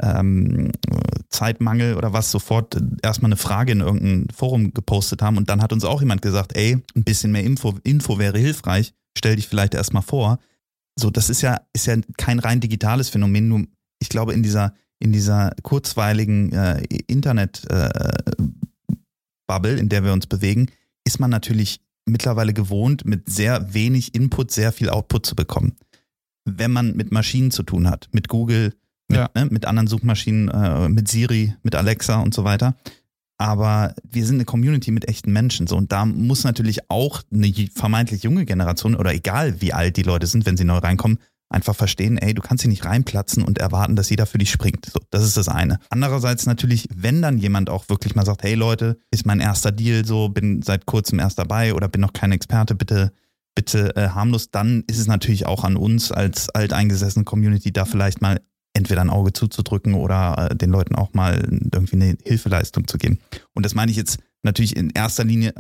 [0.03, 0.73] ähm,
[1.29, 5.75] Zeitmangel oder was sofort erstmal eine Frage in irgendein Forum gepostet haben und dann hat
[5.75, 9.75] uns auch jemand gesagt, ey, ein bisschen mehr Info, Info wäre hilfreich, stell dich vielleicht
[9.75, 10.39] erstmal vor.
[10.99, 13.67] So, das ist ja, ist ja kein rein digitales Phänomen, nur
[14.01, 20.67] ich glaube, in dieser, in dieser kurzweiligen äh, Internet-Bubble, äh, in der wir uns bewegen,
[21.05, 25.77] ist man natürlich mittlerweile gewohnt, mit sehr wenig Input sehr viel Output zu bekommen.
[26.45, 28.75] Wenn man mit Maschinen zu tun hat, mit Google,
[29.09, 29.31] mit, ja.
[29.35, 32.77] ne, mit anderen Suchmaschinen, äh, mit Siri, mit Alexa und so weiter.
[33.39, 35.67] Aber wir sind eine Community mit echten Menschen.
[35.67, 40.03] So, und da muss natürlich auch eine vermeintlich junge Generation oder egal wie alt die
[40.03, 41.19] Leute sind, wenn sie neu reinkommen,
[41.51, 44.87] einfach verstehen, ey, du kannst hier nicht reinplatzen und erwarten, dass jeder für dich springt.
[44.87, 45.79] So, das ist das eine.
[45.91, 50.07] Andererseits natürlich, wenn dann jemand auch wirklich mal sagt, hey Leute, ist mein erster Deal
[50.07, 53.13] so, bin seit kurzem erst dabei oder bin noch kein Experte, bitte,
[53.55, 58.23] bitte äh, harmlos, dann ist es natürlich auch an uns als alteingesessene Community da vielleicht
[58.23, 58.41] mal
[58.73, 63.19] entweder ein Auge zuzudrücken oder äh, den Leuten auch mal irgendwie eine Hilfeleistung zu geben.
[63.55, 65.53] Und das meine ich jetzt natürlich in erster Linie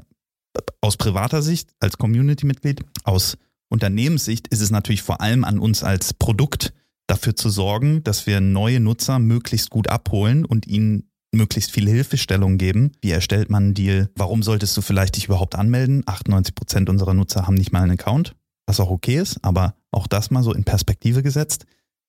[0.80, 3.36] aus privater Sicht als Community-Mitglied, aus
[3.70, 6.74] Unternehmenssicht ist es natürlich vor allem an uns als Produkt
[7.06, 12.58] dafür zu sorgen, dass wir neue Nutzer möglichst gut abholen und ihnen möglichst viele Hilfestellungen
[12.58, 12.92] geben.
[13.00, 14.10] Wie erstellt man einen Deal?
[14.16, 16.02] Warum solltest du vielleicht dich überhaupt anmelden?
[16.06, 18.34] 98 Prozent unserer Nutzer haben nicht mal einen Account,
[18.66, 21.66] was auch okay ist, aber auch das mal so in Perspektive gesetzt.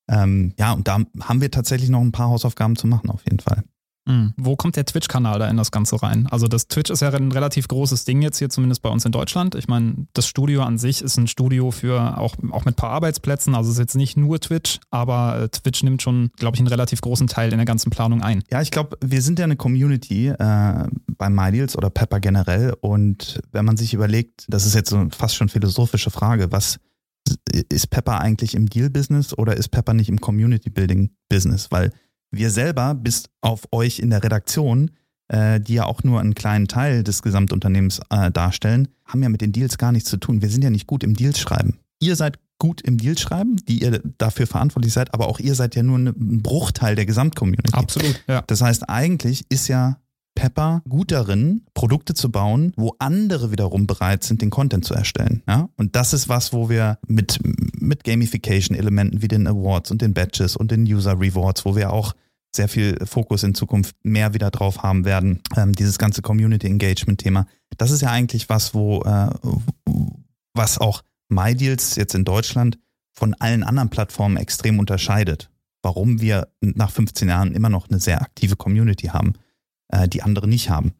[0.08, 3.38] Ähm, ja, und da haben wir tatsächlich noch ein paar Hausaufgaben zu machen, auf jeden
[3.38, 3.62] Fall.
[4.04, 4.34] Mhm.
[4.36, 6.26] Wo kommt der Twitch-Kanal da in das Ganze rein?
[6.30, 9.12] Also das Twitch ist ja ein relativ großes Ding jetzt hier, zumindest bei uns in
[9.12, 9.54] Deutschland.
[9.54, 12.90] Ich meine, das Studio an sich ist ein Studio für auch, auch mit ein paar
[12.90, 13.54] Arbeitsplätzen.
[13.54, 16.68] Also es ist jetzt nicht nur Twitch, aber äh, Twitch nimmt schon, glaube ich, einen
[16.68, 18.42] relativ großen Teil in der ganzen Planung ein.
[18.50, 20.86] Ja, ich glaube, wir sind ja eine Community äh,
[21.16, 22.74] bei MyDeals oder Pepper generell.
[22.80, 26.78] Und wenn man sich überlegt, das ist jetzt so fast schon philosophische Frage, was
[27.68, 31.70] ist Pepper eigentlich im Deal-Business oder ist Pepper nicht im Community-Building-Business?
[31.70, 31.92] Weil
[32.32, 34.90] wir selber, bis auf euch in der Redaktion,
[35.28, 39.40] äh, die ja auch nur einen kleinen Teil des Gesamtunternehmens äh, darstellen, haben ja mit
[39.40, 40.42] den Deals gar nichts zu tun.
[40.42, 41.78] Wir sind ja nicht gut im Deals schreiben.
[42.00, 45.74] Ihr seid gut im Deal schreiben, die ihr dafür verantwortlich seid, aber auch ihr seid
[45.74, 47.72] ja nur ein Bruchteil der Gesamtcommunity.
[47.72, 48.42] Absolut, ja.
[48.46, 49.98] Das heißt, eigentlich ist ja
[50.34, 55.42] Pepper gut darin, Produkte zu bauen, wo andere wiederum bereit sind, den Content zu erstellen.
[55.46, 55.68] Ja?
[55.76, 57.38] Und das ist was, wo wir mit,
[57.78, 62.14] mit Gamification-Elementen wie den Awards und den Badges und den User Rewards, wo wir auch
[62.54, 67.20] sehr viel Fokus in Zukunft mehr wieder drauf haben werden, ähm, dieses ganze Community Engagement
[67.20, 67.46] Thema.
[67.78, 69.30] Das ist ja eigentlich was, wo, äh,
[70.54, 72.78] was auch MyDeals jetzt in Deutschland
[73.14, 75.50] von allen anderen Plattformen extrem unterscheidet.
[75.82, 79.34] Warum wir nach 15 Jahren immer noch eine sehr aktive Community haben
[79.92, 80.92] äh, die andere nicht haben.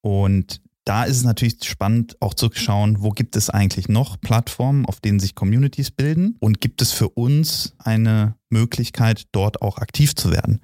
[0.00, 4.84] Und da ist es natürlich spannend, auch zu schauen, wo gibt es eigentlich noch Plattformen,
[4.84, 10.14] auf denen sich Communities bilden und gibt es für uns eine Möglichkeit, dort auch aktiv
[10.14, 10.60] zu werden.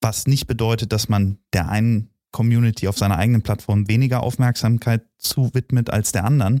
[0.00, 5.90] Was nicht bedeutet, dass man der einen Community auf seiner eigenen Plattform weniger Aufmerksamkeit zuwidmet
[5.90, 6.60] als der anderen,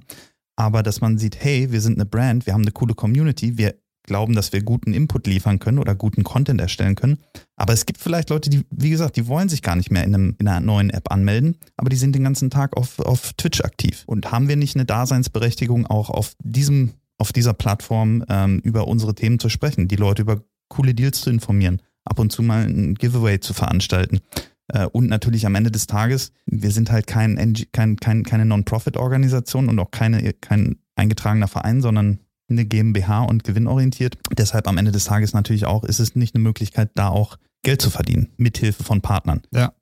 [0.56, 3.74] aber dass man sieht, hey, wir sind eine Brand, wir haben eine coole Community, wir
[4.02, 7.18] glauben, dass wir guten Input liefern können oder guten Content erstellen können.
[7.56, 10.14] Aber es gibt vielleicht Leute, die, wie gesagt, die wollen sich gar nicht mehr in,
[10.14, 13.60] einem, in einer neuen App anmelden, aber die sind den ganzen Tag auf, auf Twitch
[13.60, 14.04] aktiv.
[14.06, 19.14] Und haben wir nicht eine Daseinsberechtigung, auch auf diesem, auf dieser Plattform ähm, über unsere
[19.14, 22.94] Themen zu sprechen, die Leute über coole Deals zu informieren, ab und zu mal ein
[22.94, 24.20] Giveaway zu veranstalten.
[24.68, 29.68] Äh, und natürlich am Ende des Tages, wir sind halt kein, kein, kein, keine Non-Profit-Organisation
[29.68, 34.18] und auch keine, kein eingetragener Verein, sondern eine GmbH und gewinnorientiert.
[34.36, 37.82] Deshalb am Ende des Tages natürlich auch, ist es nicht eine Möglichkeit, da auch Geld
[37.82, 39.42] zu verdienen, mithilfe von Partnern.
[39.52, 39.72] Ja.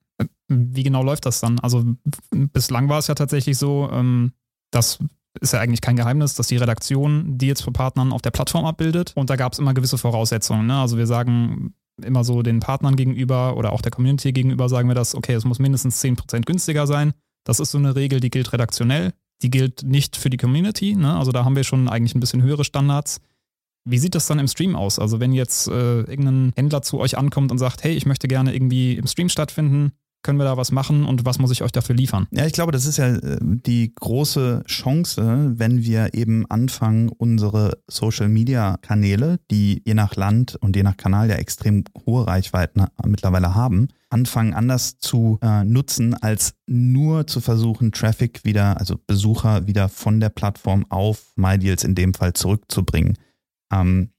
[0.48, 1.58] Wie genau läuft das dann?
[1.60, 1.84] Also
[2.30, 4.32] bislang war es ja tatsächlich so, ähm,
[4.72, 4.98] das
[5.40, 8.64] ist ja eigentlich kein Geheimnis, dass die Redaktion die jetzt für Partnern auf der Plattform
[8.64, 10.66] abbildet und da gab es immer gewisse Voraussetzungen.
[10.66, 10.76] Ne?
[10.76, 14.94] Also wir sagen immer so den Partnern gegenüber oder auch der Community gegenüber sagen wir
[14.94, 17.12] das, okay, es muss mindestens 10% günstiger sein.
[17.44, 19.12] Das ist so eine Regel, die gilt redaktionell.
[19.42, 21.16] Die gilt nicht für die Community, ne?
[21.16, 23.20] also da haben wir schon eigentlich ein bisschen höhere Standards.
[23.84, 24.98] Wie sieht das dann im Stream aus?
[24.98, 28.54] Also wenn jetzt äh, irgendein Händler zu euch ankommt und sagt, hey, ich möchte gerne
[28.54, 31.94] irgendwie im Stream stattfinden, können wir da was machen und was muss ich euch dafür
[31.94, 32.26] liefern?
[32.30, 37.78] Ja, ich glaube, das ist ja äh, die große Chance, wenn wir eben anfangen, unsere
[37.88, 43.88] Social-Media-Kanäle, die je nach Land und je nach Kanal ja extrem hohe Reichweiten mittlerweile haben,
[44.10, 50.20] anfangen anders zu äh, nutzen, als nur zu versuchen, Traffic wieder, also Besucher wieder von
[50.20, 53.16] der Plattform auf MyDeals in dem Fall zurückzubringen.
[53.72, 54.10] Ähm,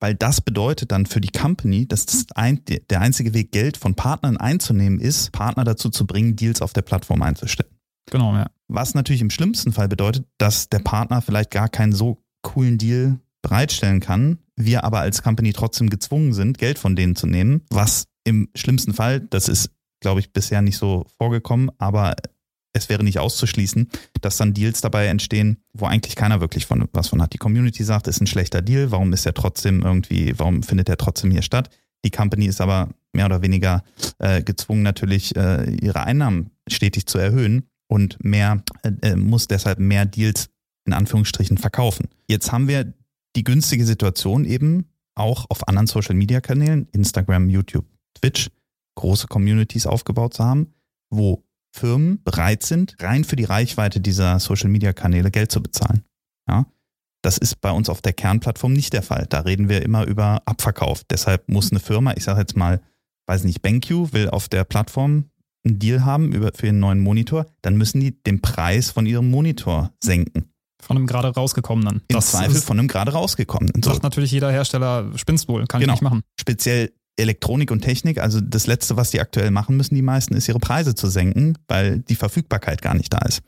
[0.00, 3.94] weil das bedeutet dann für die Company, dass das ein, der einzige Weg, Geld von
[3.94, 7.70] Partnern einzunehmen, ist, Partner dazu zu bringen, Deals auf der Plattform einzustellen.
[8.10, 8.46] Genau, ja.
[8.68, 13.20] Was natürlich im schlimmsten Fall bedeutet, dass der Partner vielleicht gar keinen so coolen Deal
[13.42, 18.06] bereitstellen kann, wir aber als Company trotzdem gezwungen sind, Geld von denen zu nehmen, was
[18.24, 22.14] im schlimmsten Fall, das ist, glaube ich, bisher nicht so vorgekommen, aber
[22.72, 23.88] es wäre nicht auszuschließen,
[24.20, 27.32] dass dann Deals dabei entstehen, wo eigentlich keiner wirklich von, was von hat.
[27.32, 30.96] Die Community sagt, ist ein schlechter Deal, warum ist er trotzdem irgendwie, warum findet er
[30.96, 31.70] trotzdem hier statt?
[32.04, 33.82] Die Company ist aber mehr oder weniger
[34.18, 37.66] äh, gezwungen, natürlich äh, ihre Einnahmen stetig zu erhöhen.
[37.88, 40.48] und mehr, äh, äh, muss deshalb mehr Deals
[40.86, 42.08] in Anführungsstrichen verkaufen.
[42.28, 42.94] Jetzt haben wir
[43.36, 48.50] die günstige Situation eben auch auf anderen Social Media Kanälen, Instagram, YouTube, Twitch,
[48.94, 50.72] große Communities aufgebaut zu haben,
[51.10, 56.04] wo Firmen bereit sind, rein für die Reichweite dieser Social Media Kanäle Geld zu bezahlen.
[56.48, 56.66] Ja?
[57.22, 59.26] Das ist bei uns auf der Kernplattform nicht der Fall.
[59.28, 61.04] Da reden wir immer über Abverkauf.
[61.04, 62.80] Deshalb muss eine Firma, ich sage jetzt mal,
[63.26, 65.30] weiß nicht, BenQ will auf der Plattform
[65.64, 69.30] einen Deal haben über, für ihren neuen Monitor, dann müssen die den Preis von ihrem
[69.30, 70.52] Monitor senken.
[70.80, 72.00] Von einem gerade rausgekommenen.
[72.08, 73.82] Im das Zweifel von einem gerade rausgekommenen.
[73.82, 74.02] Sagt so.
[74.02, 75.92] natürlich jeder Hersteller, spinnst wohl, kann genau.
[75.92, 76.22] ich nicht machen.
[76.40, 80.48] Speziell Elektronik und Technik, also das Letzte, was die aktuell machen müssen, die meisten, ist
[80.48, 83.42] ihre Preise zu senken, weil die Verfügbarkeit gar nicht da ist.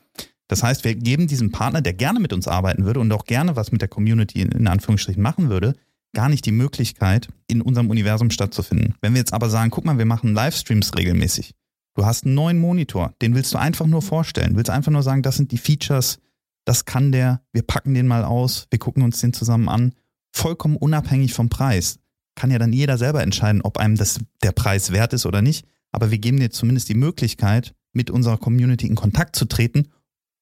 [0.47, 3.55] Das heißt, wir geben diesem Partner, der gerne mit uns arbeiten würde und auch gerne
[3.55, 5.73] was mit der Community in Anführungsstrichen machen würde,
[6.13, 8.95] gar nicht die Möglichkeit, in unserem Universum stattzufinden.
[9.01, 11.55] Wenn wir jetzt aber sagen, guck mal, wir machen Livestreams regelmäßig.
[11.95, 15.21] Du hast einen neuen Monitor, den willst du einfach nur vorstellen, willst einfach nur sagen,
[15.21, 16.19] das sind die Features,
[16.65, 19.93] das kann der, wir packen den mal aus, wir gucken uns den zusammen an,
[20.31, 21.99] vollkommen unabhängig vom Preis.
[22.35, 25.65] Kann ja dann jeder selber entscheiden, ob einem das der Preis wert ist oder nicht,
[25.91, 29.89] aber wir geben dir zumindest die Möglichkeit, mit unserer Community in Kontakt zu treten,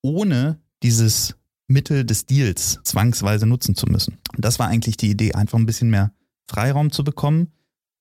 [0.02, 1.36] ohne dieses
[1.68, 4.18] Mittel des Deals zwangsweise nutzen zu müssen.
[4.36, 6.14] Und das war eigentlich die Idee, einfach ein bisschen mehr
[6.50, 7.52] Freiraum zu bekommen,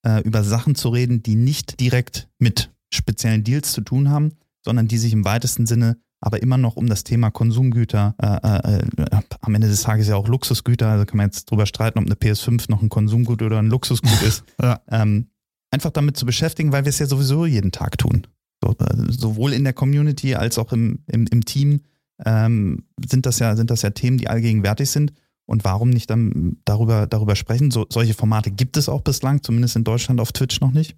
[0.05, 4.33] äh, über Sachen zu reden, die nicht direkt mit speziellen Deals zu tun haben,
[4.65, 8.79] sondern die sich im weitesten Sinne aber immer noch um das Thema Konsumgüter, äh, äh,
[9.03, 12.05] äh, am Ende des Tages ja auch Luxusgüter, also kann man jetzt drüber streiten, ob
[12.05, 14.81] eine PS5 noch ein Konsumgut oder ein Luxusgut ist, ja.
[14.89, 15.29] ähm,
[15.71, 18.27] einfach damit zu beschäftigen, weil wir es ja sowieso jeden Tag tun.
[18.63, 21.81] So, äh, sowohl in der Community als auch im, im, im Team
[22.25, 25.13] ähm, sind, das ja, sind das ja Themen, die allgegenwärtig sind.
[25.47, 27.71] Und warum nicht dann darüber, darüber sprechen?
[27.71, 30.97] So, solche Formate gibt es auch bislang, zumindest in Deutschland auf Twitch noch nicht.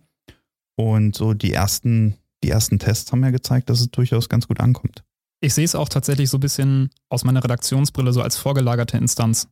[0.76, 4.60] Und so die ersten, die ersten Tests haben ja gezeigt, dass es durchaus ganz gut
[4.60, 5.04] ankommt.
[5.44, 9.48] Ich sehe es auch tatsächlich so ein bisschen aus meiner Redaktionsbrille so als vorgelagerte Instanz.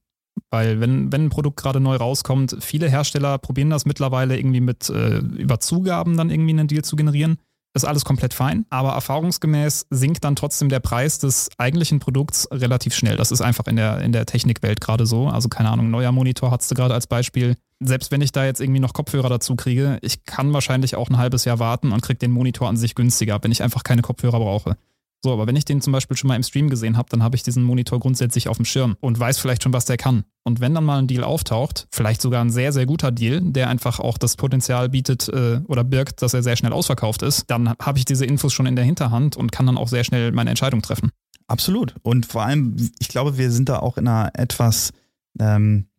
[0.51, 4.89] Weil wenn, wenn ein Produkt gerade neu rauskommt, viele Hersteller probieren das mittlerweile irgendwie mit
[4.89, 7.39] äh, über Zugaben dann irgendwie einen Deal zu generieren.
[7.75, 12.95] Ist alles komplett fein, aber erfahrungsgemäß sinkt dann trotzdem der Preis des eigentlichen Produkts relativ
[12.95, 13.17] schnell.
[13.17, 15.27] Das ist einfach in der, in der Technikwelt gerade so.
[15.27, 18.61] Also keine Ahnung, neuer Monitor hattest du gerade als Beispiel selbst wenn ich da jetzt
[18.61, 22.19] irgendwie noch Kopfhörer dazu kriege, ich kann wahrscheinlich auch ein halbes Jahr warten und kriege
[22.19, 24.77] den Monitor an sich günstiger, wenn ich einfach keine Kopfhörer brauche.
[25.23, 27.37] So, aber wenn ich den zum Beispiel schon mal im Stream gesehen habe, dann habe
[27.37, 30.25] ich diesen Monitor grundsätzlich auf dem Schirm und weiß vielleicht schon, was der kann.
[30.45, 33.69] Und wenn dann mal ein Deal auftaucht, vielleicht sogar ein sehr, sehr guter Deal, der
[33.69, 37.75] einfach auch das Potenzial bietet äh, oder birgt, dass er sehr schnell ausverkauft ist, dann
[37.81, 40.51] habe ich diese Infos schon in der Hinterhand und kann dann auch sehr schnell meine
[40.51, 41.11] Entscheidung treffen.
[41.47, 41.95] Absolut.
[42.03, 44.93] Und vor allem, ich glaube, wir sind da auch in einer etwas
[45.39, 45.90] ähm,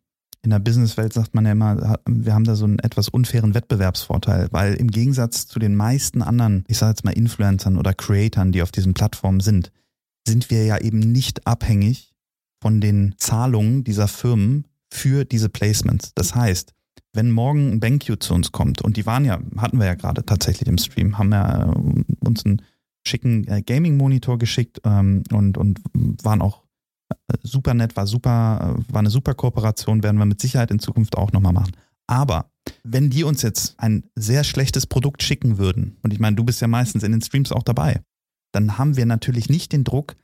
[0.44, 4.48] in der Businesswelt sagt man ja immer, wir haben da so einen etwas unfairen Wettbewerbsvorteil,
[4.50, 8.62] weil im Gegensatz zu den meisten anderen, ich sage jetzt mal Influencern oder Creatoren, die
[8.62, 9.70] auf diesen Plattformen sind,
[10.26, 12.12] sind wir ja eben nicht abhängig
[12.60, 16.12] von den Zahlungen dieser Firmen für diese Placements.
[16.14, 16.74] Das heißt,
[17.12, 20.24] wenn morgen ein BenQ zu uns kommt, und die waren ja, hatten wir ja gerade
[20.24, 22.62] tatsächlich im Stream, haben ja äh, uns einen
[23.06, 25.80] schicken äh, Gaming-Monitor geschickt ähm, und, und
[26.22, 26.62] waren auch
[27.42, 31.32] super nett, war super, war eine super Kooperation, werden wir mit Sicherheit in Zukunft auch
[31.32, 31.72] nochmal machen.
[32.06, 32.50] Aber
[32.84, 36.60] wenn die uns jetzt ein sehr schlechtes Produkt schicken würden, und ich meine, du bist
[36.60, 38.00] ja meistens in den Streams auch dabei,
[38.52, 40.16] dann haben wir natürlich nicht den Druck,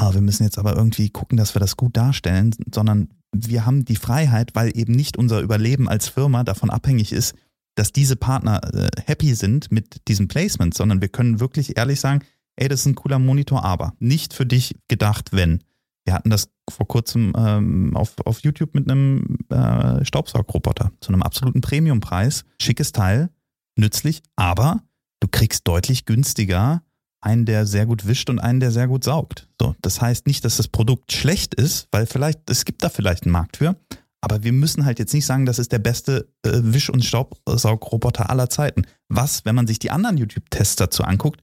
[0.00, 3.84] oh, wir müssen jetzt aber irgendwie gucken, dass wir das gut darstellen, sondern wir haben
[3.84, 7.34] die Freiheit, weil eben nicht unser Überleben als Firma davon abhängig ist,
[7.76, 12.24] dass diese Partner äh, happy sind mit diesem Placement, sondern wir können wirklich ehrlich sagen,
[12.56, 15.60] ey, das ist ein cooler Monitor, aber nicht für dich gedacht, wenn.
[16.04, 21.22] Wir hatten das vor kurzem ähm, auf, auf YouTube mit einem äh, Staubsaugroboter zu einem
[21.22, 22.44] absoluten Premiumpreis.
[22.60, 23.30] Schickes Teil,
[23.76, 24.82] nützlich, aber
[25.20, 26.82] du kriegst deutlich günstiger
[27.22, 29.48] einen, der sehr gut wischt und einen, der sehr gut saugt.
[29.60, 33.24] So, das heißt nicht, dass das Produkt schlecht ist, weil vielleicht, es gibt da vielleicht
[33.24, 33.76] einen Markt für,
[34.20, 38.30] aber wir müssen halt jetzt nicht sagen, das ist der beste äh, Wisch- und Staubsaugroboter
[38.30, 38.86] aller Zeiten.
[39.08, 41.40] Was, wenn man sich die anderen YouTube-Tests dazu anguckt,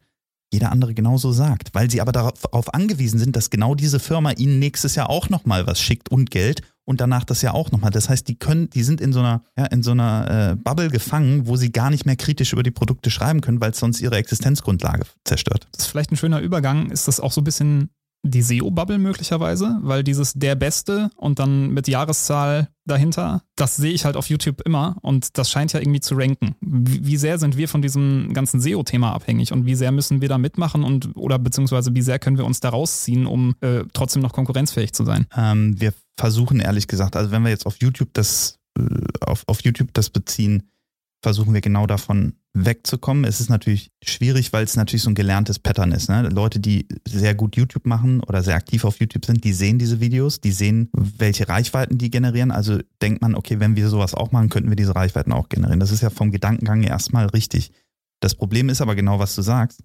[0.52, 4.60] jeder andere genauso sagt, weil sie aber darauf angewiesen sind, dass genau diese Firma ihnen
[4.60, 7.92] nächstes Jahr auch nochmal was schickt und Geld und danach das ja auch nochmal.
[7.92, 10.90] Das heißt, die können, die sind in so einer, ja, in so einer äh, Bubble
[10.90, 14.02] gefangen, wo sie gar nicht mehr kritisch über die Produkte schreiben können, weil es sonst
[14.02, 15.68] ihre Existenzgrundlage zerstört.
[15.72, 16.90] Das ist vielleicht ein schöner Übergang.
[16.92, 17.90] Ist das auch so ein bisschen
[18.24, 24.06] die SEO-Bubble möglicherweise, weil dieses der Beste und dann mit Jahreszahl dahinter, das sehe ich
[24.06, 26.56] halt auf YouTube immer und das scheint ja irgendwie zu ranken.
[26.62, 30.38] Wie, sehr sind wir von diesem ganzen SEO-Thema abhängig und wie sehr müssen wir da
[30.38, 34.34] mitmachen und oder beziehungsweise wie sehr können wir uns da rausziehen, um äh, trotzdem noch
[34.34, 35.26] konkurrenzfähig zu sein?
[35.36, 38.84] Ähm, wir versuchen ehrlich gesagt, also wenn wir jetzt auf YouTube das äh,
[39.22, 40.64] auf, auf YouTube das beziehen,
[41.22, 43.24] versuchen wir genau davon wegzukommen.
[43.24, 46.10] Es ist natürlich schwierig, weil es natürlich so ein gelerntes Pattern ist.
[46.10, 46.28] Ne?
[46.30, 50.02] Leute, die sehr gut YouTube machen oder sehr aktiv auf YouTube sind, die sehen diese
[50.02, 52.52] Videos, die sehen, welche Reichweiten die generieren.
[52.52, 55.80] Also denkt man, okay, wenn wir sowas auch machen, könnten wir diese Reichweiten auch generieren.
[55.80, 57.72] Das ist ja vom Gedankengang erstmal richtig.
[58.20, 59.82] Das Problem ist aber genau, was du sagst.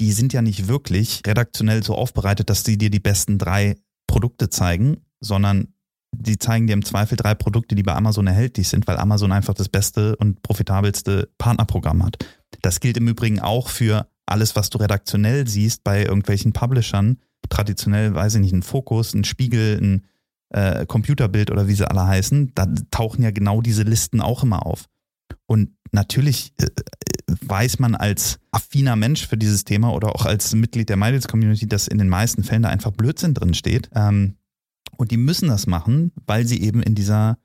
[0.00, 4.48] Die sind ja nicht wirklich redaktionell so aufbereitet, dass sie dir die besten drei Produkte
[4.48, 5.68] zeigen, sondern
[6.12, 9.54] die zeigen dir im Zweifel drei Produkte, die bei Amazon erhältlich sind, weil Amazon einfach
[9.54, 12.18] das beste und profitabelste Partnerprogramm hat.
[12.62, 17.18] Das gilt im Übrigen auch für alles, was du redaktionell siehst bei irgendwelchen Publishern.
[17.48, 20.06] Traditionell, weiß ich nicht, ein Fokus, ein Spiegel, ein
[20.50, 22.52] äh, Computerbild oder wie sie alle heißen.
[22.54, 24.86] Da tauchen ja genau diese Listen auch immer auf.
[25.46, 26.66] Und natürlich äh,
[27.40, 31.66] weiß man als affiner Mensch für dieses Thema oder auch als Mitglied der MyDeals Community,
[31.66, 33.90] dass in den meisten Fällen da einfach Blödsinn drin steht.
[33.94, 34.36] Ähm,
[35.00, 37.38] und die müssen das machen, weil sie eben in dieser,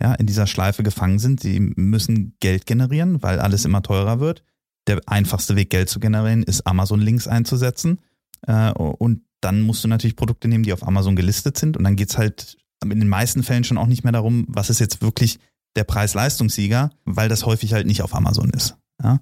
[0.00, 1.40] ja, in dieser Schleife gefangen sind.
[1.40, 4.44] Sie müssen Geld generieren, weil alles immer teurer wird.
[4.86, 7.98] Der einfachste Weg, Geld zu generieren, ist Amazon-Links einzusetzen.
[8.46, 11.76] Äh, und dann musst du natürlich Produkte nehmen, die auf Amazon gelistet sind.
[11.76, 14.70] Und dann geht es halt in den meisten Fällen schon auch nicht mehr darum, was
[14.70, 15.40] ist jetzt wirklich
[15.74, 18.76] der Preis-Leistungssieger, weil das häufig halt nicht auf Amazon ist.
[19.02, 19.18] Ja?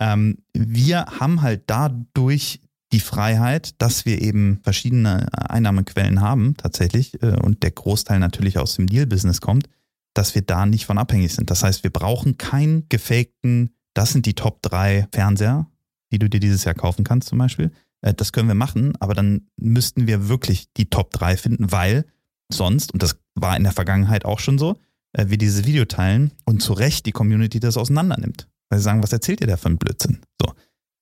[0.00, 2.60] Ähm, wir haben halt dadurch
[2.92, 8.76] die Freiheit, dass wir eben verschiedene Einnahmequellen haben tatsächlich äh, und der Großteil natürlich aus
[8.76, 9.68] dem Deal-Business kommt,
[10.14, 11.50] dass wir da nicht von abhängig sind.
[11.50, 15.66] Das heißt, wir brauchen keinen gefakten, das sind die Top 3 Fernseher,
[16.12, 17.72] die du dir dieses Jahr kaufen kannst zum Beispiel.
[18.02, 22.04] Äh, das können wir machen, aber dann müssten wir wirklich die Top 3 finden, weil
[22.52, 24.78] sonst, und das war in der Vergangenheit auch schon so,
[25.12, 28.48] äh, wir dieses Video teilen und zu Recht die Community das auseinander nimmt.
[28.68, 30.20] Weil sie sagen, was erzählt ihr da für einen Blödsinn?
[30.40, 30.52] So.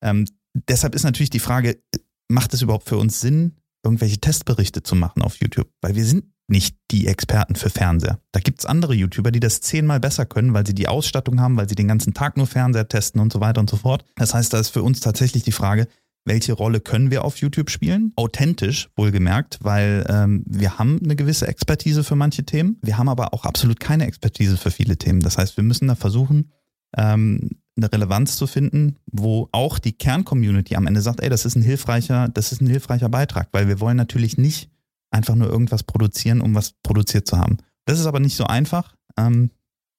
[0.03, 1.83] Ähm, deshalb ist natürlich die Frage,
[2.29, 5.69] macht es überhaupt für uns Sinn, irgendwelche Testberichte zu machen auf YouTube?
[5.81, 8.21] Weil wir sind nicht die Experten für Fernseher.
[8.33, 11.57] Da gibt es andere YouTuber, die das zehnmal besser können, weil sie die Ausstattung haben,
[11.57, 14.05] weil sie den ganzen Tag nur Fernseher testen und so weiter und so fort.
[14.17, 15.89] Das heißt, da ist für uns tatsächlich die Frage,
[16.27, 18.13] welche Rolle können wir auf YouTube spielen?
[18.17, 22.79] Authentisch, wohlgemerkt, weil ähm, wir haben eine gewisse Expertise für manche Themen.
[22.83, 25.21] Wir haben aber auch absolut keine Expertise für viele Themen.
[25.21, 26.51] Das heißt, wir müssen da versuchen,
[26.97, 31.57] ähm, eine Relevanz zu finden, wo auch die Kerncommunity am Ende sagt, ey, das ist
[31.57, 34.71] ein hilfreicher, das ist ein hilfreicher Beitrag, weil wir wollen natürlich nicht
[35.11, 37.59] einfach nur irgendwas produzieren, um was produziert zu haben.
[37.85, 38.95] Das ist aber nicht so einfach.
[39.17, 39.51] Ähm,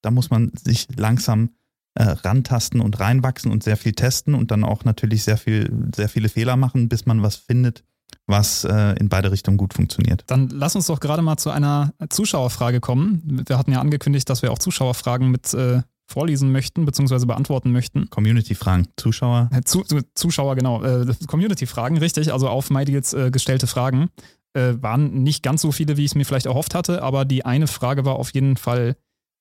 [0.01, 1.49] da muss man sich langsam
[1.95, 6.09] äh, rantasten und reinwachsen und sehr viel testen und dann auch natürlich sehr viel, sehr
[6.09, 7.83] viele Fehler machen, bis man was findet,
[8.27, 10.23] was äh, in beide Richtungen gut funktioniert.
[10.27, 13.43] Dann lass uns doch gerade mal zu einer Zuschauerfrage kommen.
[13.47, 18.09] Wir hatten ja angekündigt, dass wir auch Zuschauerfragen mit äh, vorlesen möchten, beziehungsweise beantworten möchten.
[18.09, 19.49] Community-Fragen, Zuschauer.
[19.51, 20.83] Äh, zu, Zuschauer, genau.
[20.83, 24.09] Äh, Community-Fragen, richtig, also auf MyDeals äh, gestellte Fragen.
[24.53, 27.43] Äh, waren nicht ganz so viele, wie ich es mir vielleicht erhofft hatte, aber die
[27.45, 28.95] eine Frage war auf jeden Fall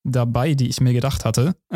[0.05, 1.57] dabei, die ich mir gedacht hatte.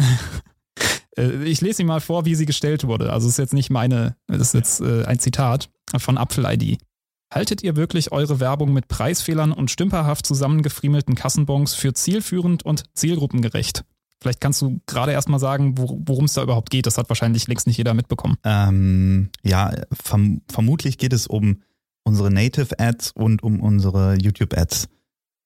[1.16, 3.12] Äh, ich lese sie mal vor, wie sie gestellt wurde.
[3.12, 6.78] Also es ist jetzt nicht meine, das ist jetzt äh, ein Zitat von Apfel-ID.
[7.34, 13.84] Haltet ihr wirklich eure Werbung mit Preisfehlern und stümperhaft zusammengefriemelten Kassenbons für zielführend und zielgruppengerecht?
[14.20, 16.86] Vielleicht kannst du gerade erstmal sagen, worum es da überhaupt geht.
[16.86, 18.36] Das hat wahrscheinlich längst nicht jeder mitbekommen.
[18.44, 21.62] Ähm, ja, verm vermutlich geht es um
[22.04, 24.88] unsere Native Ads und um unsere YouTube Ads.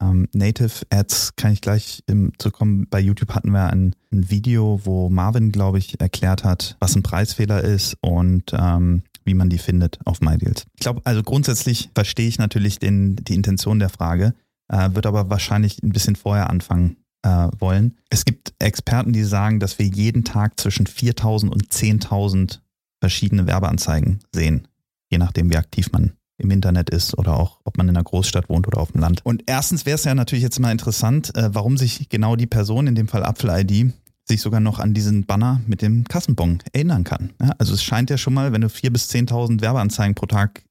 [0.00, 2.86] Ähm, Native Ads kann ich gleich im, zukommen.
[2.88, 7.02] Bei YouTube hatten wir ein, ein Video, wo Marvin, glaube ich, erklärt hat, was ein
[7.02, 10.64] Preisfehler ist und ähm, wie man die findet auf MyDeals.
[10.74, 14.34] Ich glaube, also grundsätzlich verstehe ich natürlich den, die Intention der Frage,
[14.68, 17.96] äh, wird aber wahrscheinlich ein bisschen vorher anfangen äh, wollen.
[18.10, 22.60] Es gibt Experten, die sagen, dass wir jeden Tag zwischen 4.000 und 10.000
[23.00, 24.68] verschiedene Werbeanzeigen sehen,
[25.10, 28.48] je nachdem, wie aktiv man im Internet ist oder auch, ob man in einer Großstadt
[28.48, 29.24] wohnt oder auf dem Land.
[29.24, 32.86] Und erstens wäre es ja natürlich jetzt mal interessant, äh, warum sich genau die Person,
[32.86, 33.92] in dem Fall Apfel-ID,
[34.24, 37.32] sich sogar noch an diesen Banner mit dem Kassenbon erinnern kann.
[37.40, 40.62] Ja, also es scheint ja schon mal, wenn du 4.000 bis 10.000 Werbeanzeigen pro Tag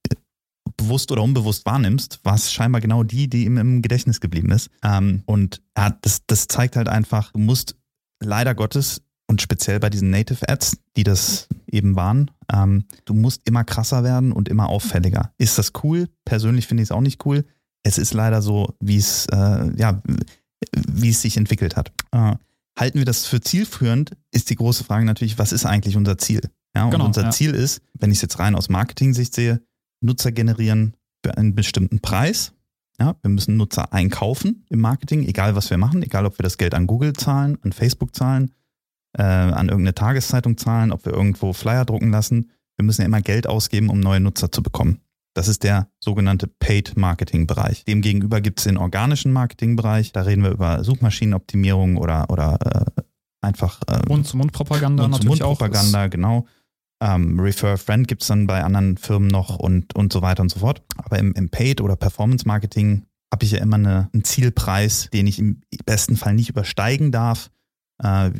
[0.82, 4.70] bewusst oder unbewusst wahrnimmst, war es scheinbar genau die, die ihm im Gedächtnis geblieben ist.
[4.82, 7.76] Ähm, und ja, das, das zeigt halt einfach, du musst
[8.20, 13.42] leider Gottes und speziell bei diesen Native Ads, die das eben waren, ähm, du musst
[13.46, 15.32] immer krasser werden und immer auffälliger.
[15.38, 16.08] Ist das cool?
[16.24, 17.44] Persönlich finde ich es auch nicht cool.
[17.82, 20.02] Es ist leider so, wie es äh, ja,
[20.86, 21.92] wie es sich entwickelt hat.
[22.12, 22.36] Äh,
[22.78, 24.12] halten wir das für zielführend?
[24.30, 26.42] Ist die große Frage natürlich, was ist eigentlich unser Ziel?
[26.74, 27.30] Ja, und genau, unser ja.
[27.30, 29.62] Ziel ist, wenn ich es jetzt rein aus Marketing-Sicht sehe,
[30.02, 32.52] Nutzer generieren für einen bestimmten Preis.
[32.98, 36.58] Ja, wir müssen Nutzer einkaufen im Marketing, egal was wir machen, egal ob wir das
[36.58, 38.52] Geld an Google zahlen, an Facebook zahlen,
[39.16, 42.50] äh, an irgendeine Tageszeitung zahlen, ob wir irgendwo Flyer drucken lassen.
[42.76, 45.00] Wir müssen ja immer Geld ausgeben, um neue Nutzer zu bekommen.
[45.34, 47.84] Das ist der sogenannte Paid Marketing Bereich.
[47.84, 50.12] Demgegenüber gibt es den organischen Marketing Bereich.
[50.12, 52.58] Da reden wir über Suchmaschinenoptimierung oder, oder
[52.96, 53.02] äh,
[53.40, 53.80] einfach.
[53.88, 56.10] Ähm, Mund-zu-Mund-Propaganda natürlich Mund-Propaganda, auch.
[56.10, 56.46] genau.
[57.02, 60.50] Ähm, Refer Friend gibt es dann bei anderen Firmen noch und, und so weiter und
[60.50, 60.82] so fort.
[60.96, 65.26] Aber im, im Paid oder Performance Marketing habe ich ja immer eine, einen Zielpreis, den
[65.26, 67.50] ich im besten Fall nicht übersteigen darf
[68.00, 68.30] äh,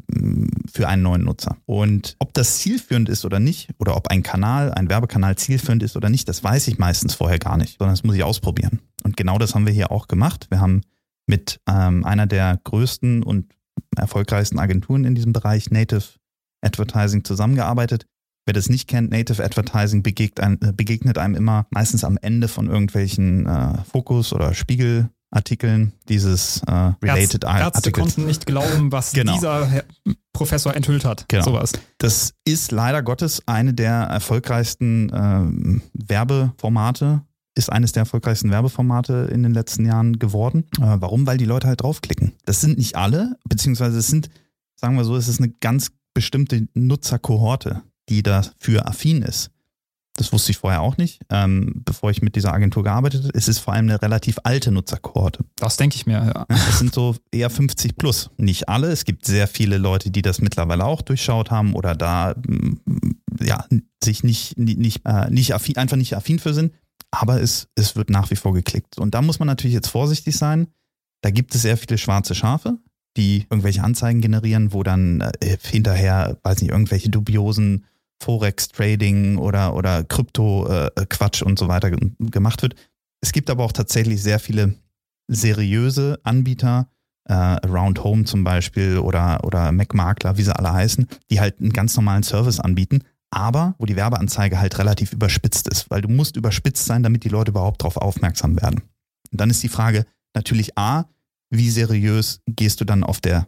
[0.73, 1.57] für einen neuen Nutzer.
[1.67, 5.97] Und ob das zielführend ist oder nicht, oder ob ein Kanal, ein Werbekanal zielführend ist
[5.97, 8.81] oder nicht, das weiß ich meistens vorher gar nicht, sondern das muss ich ausprobieren.
[9.03, 10.47] Und genau das haben wir hier auch gemacht.
[10.51, 10.83] Wir haben
[11.27, 13.53] mit ähm, einer der größten und
[13.97, 16.05] erfolgreichsten Agenturen in diesem Bereich Native
[16.61, 18.07] Advertising zusammengearbeitet.
[18.45, 22.49] Wer das nicht kennt, Native Advertising begegnet einem, äh, begegnet einem immer meistens am Ende
[22.49, 29.13] von irgendwelchen äh, Fokus- oder Spiegelartikeln dieses äh, Related Ärzte, Ärzte konnten nicht glauben, was
[29.13, 29.35] genau.
[29.35, 29.85] dieser Herr
[30.33, 31.27] Professor enthüllt hat.
[31.29, 31.45] Genau.
[31.45, 31.73] Sowas.
[31.99, 37.23] Das ist leider Gottes eine der erfolgreichsten äh, Werbeformate
[37.55, 40.65] ist eines der erfolgreichsten Werbeformate in den letzten Jahren geworden.
[40.79, 41.27] Äh, warum?
[41.27, 42.33] Weil die Leute halt draufklicken.
[42.45, 44.31] Das sind nicht alle, beziehungsweise es sind,
[44.75, 47.83] sagen wir so, es ist eine ganz bestimmte Nutzerkohorte,
[48.13, 49.51] die dafür affin ist.
[50.17, 53.33] Das wusste ich vorher auch nicht, ähm, bevor ich mit dieser Agentur gearbeitet habe.
[53.35, 55.43] Es ist vor allem eine relativ alte Nutzerkohorte.
[55.57, 56.47] Das denke ich mir, ja.
[56.69, 58.29] Es sind so eher 50 plus.
[58.37, 58.89] Nicht alle.
[58.89, 62.81] Es gibt sehr viele Leute, die das mittlerweile auch durchschaut haben oder da mm,
[63.41, 63.65] ja,
[64.05, 66.75] sich nicht, nicht, äh, nicht affin, einfach nicht affin für sind.
[67.11, 68.99] Aber es, es wird nach wie vor geklickt.
[68.99, 70.67] Und da muss man natürlich jetzt vorsichtig sein.
[71.23, 72.79] Da gibt es sehr viele schwarze Schafe
[73.17, 77.85] die irgendwelche Anzeigen generieren, wo dann äh, hinterher, weiß nicht, irgendwelche dubiosen
[78.23, 82.75] Forex-Trading oder, oder Krypto-Quatsch äh, und so weiter gemacht wird.
[83.21, 84.75] Es gibt aber auch tatsächlich sehr viele
[85.29, 86.89] seriöse Anbieter,
[87.29, 91.73] äh, Around Home zum Beispiel oder, oder Mac-Makler, wie sie alle heißen, die halt einen
[91.73, 96.37] ganz normalen Service anbieten, aber wo die Werbeanzeige halt relativ überspitzt ist, weil du musst
[96.37, 98.83] überspitzt sein, damit die Leute überhaupt darauf aufmerksam werden.
[99.31, 100.05] Und dann ist die Frage
[100.35, 101.05] natürlich A,
[101.51, 103.47] wie seriös gehst du dann auf der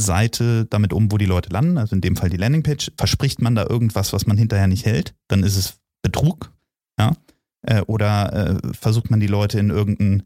[0.00, 3.54] Seite damit um, wo die Leute landen, also in dem Fall die Landingpage, verspricht man
[3.54, 6.52] da irgendwas, was man hinterher nicht hält, dann ist es Betrug,
[6.98, 7.14] ja,
[7.62, 10.22] äh, oder äh, versucht man die Leute in irgendein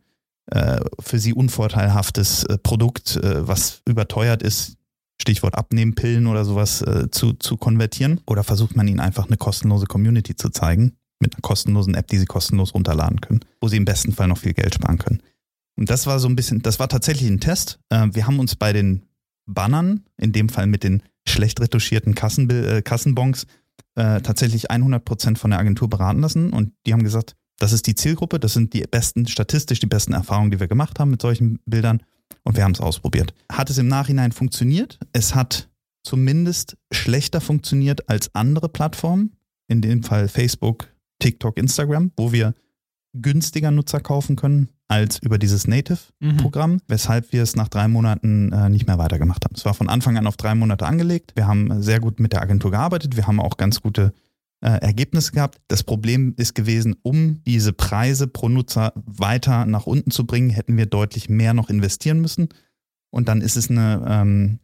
[0.51, 4.77] äh, für sie unvorteilhaftes äh, Produkt, äh, was überteuert ist,
[5.20, 9.87] Stichwort Abnehmpillen oder sowas, äh, zu, zu konvertieren, oder versucht man ihnen einfach eine kostenlose
[9.87, 13.85] Community zu zeigen, mit einer kostenlosen App, die sie kostenlos runterladen können, wo sie im
[13.85, 15.22] besten Fall noch viel Geld sparen können.
[15.77, 17.81] Und das war so ein bisschen, das war tatsächlich ein Test.
[17.89, 19.03] Wir haben uns bei den
[19.47, 23.47] Bannern, in dem Fall mit den schlecht retuschierten Kassen, äh, Kassenbons,
[23.95, 26.53] äh, tatsächlich 100% von der Agentur beraten lassen.
[26.53, 30.13] Und die haben gesagt, das ist die Zielgruppe, das sind die besten, statistisch die besten
[30.13, 32.03] Erfahrungen, die wir gemacht haben mit solchen Bildern.
[32.43, 33.33] Und wir haben es ausprobiert.
[33.51, 34.99] Hat es im Nachhinein funktioniert?
[35.13, 35.69] Es hat
[36.03, 39.37] zumindest schlechter funktioniert als andere Plattformen,
[39.69, 40.89] in dem Fall Facebook,
[41.21, 42.55] TikTok, Instagram, wo wir
[43.15, 46.81] günstiger Nutzer kaufen können als über dieses Native-Programm, mhm.
[46.89, 49.55] weshalb wir es nach drei Monaten äh, nicht mehr weitergemacht haben.
[49.57, 51.33] Es war von Anfang an auf drei Monate angelegt.
[51.35, 53.17] Wir haben sehr gut mit der Agentur gearbeitet.
[53.17, 54.12] Wir haben auch ganz gute
[54.61, 55.61] äh, Ergebnisse gehabt.
[55.69, 60.77] Das Problem ist gewesen, um diese Preise pro Nutzer weiter nach unten zu bringen, hätten
[60.77, 62.49] wir deutlich mehr noch investieren müssen.
[63.11, 64.59] Und dann ist es eine, ähm,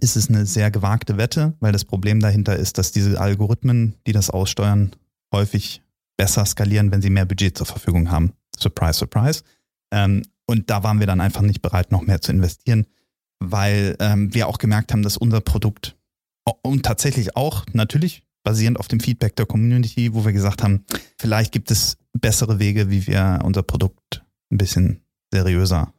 [0.00, 4.12] ist es eine sehr gewagte Wette, weil das Problem dahinter ist, dass diese Algorithmen, die
[4.12, 4.92] das aussteuern,
[5.32, 5.82] häufig
[6.20, 8.34] besser skalieren, wenn sie mehr Budget zur Verfügung haben.
[8.54, 9.42] Surprise, surprise.
[9.90, 12.86] Ähm, und da waren wir dann einfach nicht bereit, noch mehr zu investieren,
[13.38, 15.96] weil ähm, wir auch gemerkt haben, dass unser Produkt
[16.60, 20.84] und tatsächlich auch natürlich basierend auf dem Feedback der Community, wo wir gesagt haben,
[21.16, 25.00] vielleicht gibt es bessere Wege, wie wir unser Produkt ein bisschen
[25.32, 25.94] seriöser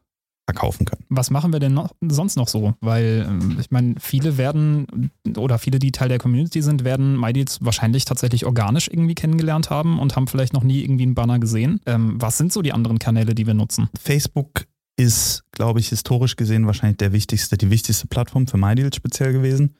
[0.45, 1.05] verkaufen können.
[1.09, 2.73] Was machen wir denn noch, sonst noch so?
[2.81, 7.59] Weil ähm, ich meine, viele werden oder viele, die Teil der Community sind, werden MyDeals
[7.61, 11.79] wahrscheinlich tatsächlich organisch irgendwie kennengelernt haben und haben vielleicht noch nie irgendwie einen Banner gesehen.
[11.85, 13.89] Ähm, was sind so die anderen Kanäle, die wir nutzen?
[13.99, 14.65] Facebook
[14.97, 19.75] ist, glaube ich, historisch gesehen wahrscheinlich der wichtigste, die wichtigste Plattform für MyDeals speziell gewesen,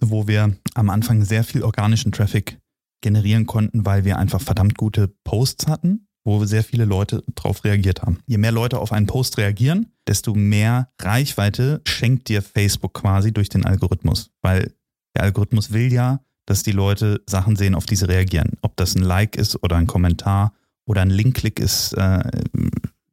[0.00, 2.58] wo wir am Anfang sehr viel organischen Traffic
[3.00, 8.02] generieren konnten, weil wir einfach verdammt gute Posts hatten wo sehr viele Leute drauf reagiert
[8.02, 8.18] haben.
[8.26, 13.48] Je mehr Leute auf einen Post reagieren, desto mehr Reichweite schenkt dir Facebook quasi durch
[13.48, 14.72] den Algorithmus, weil
[15.14, 18.52] der Algorithmus will ja, dass die Leute Sachen sehen, auf die sie reagieren.
[18.62, 20.52] Ob das ein Like ist oder ein Kommentar
[20.86, 22.22] oder ein Linkklick ist, äh,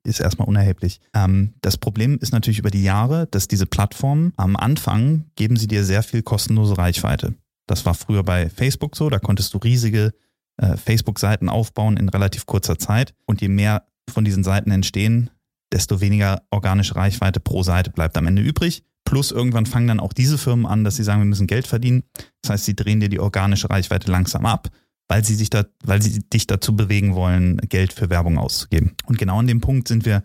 [0.03, 0.99] ist erstmal unerheblich.
[1.13, 5.67] Ähm, das Problem ist natürlich über die Jahre, dass diese Plattformen am Anfang geben sie
[5.67, 7.35] dir sehr viel kostenlose Reichweite.
[7.67, 10.13] Das war früher bei Facebook so, da konntest du riesige
[10.57, 13.13] äh, Facebook-Seiten aufbauen in relativ kurzer Zeit.
[13.25, 15.29] Und je mehr von diesen Seiten entstehen,
[15.71, 18.83] desto weniger organische Reichweite pro Seite bleibt am Ende übrig.
[19.05, 22.03] Plus irgendwann fangen dann auch diese Firmen an, dass sie sagen, wir müssen Geld verdienen.
[22.41, 24.69] Das heißt, sie drehen dir die organische Reichweite langsam ab,
[25.07, 28.95] weil sie sich da, weil sie dich dazu bewegen wollen, Geld für Werbung auszugeben.
[29.05, 30.23] Und genau an dem Punkt sind wir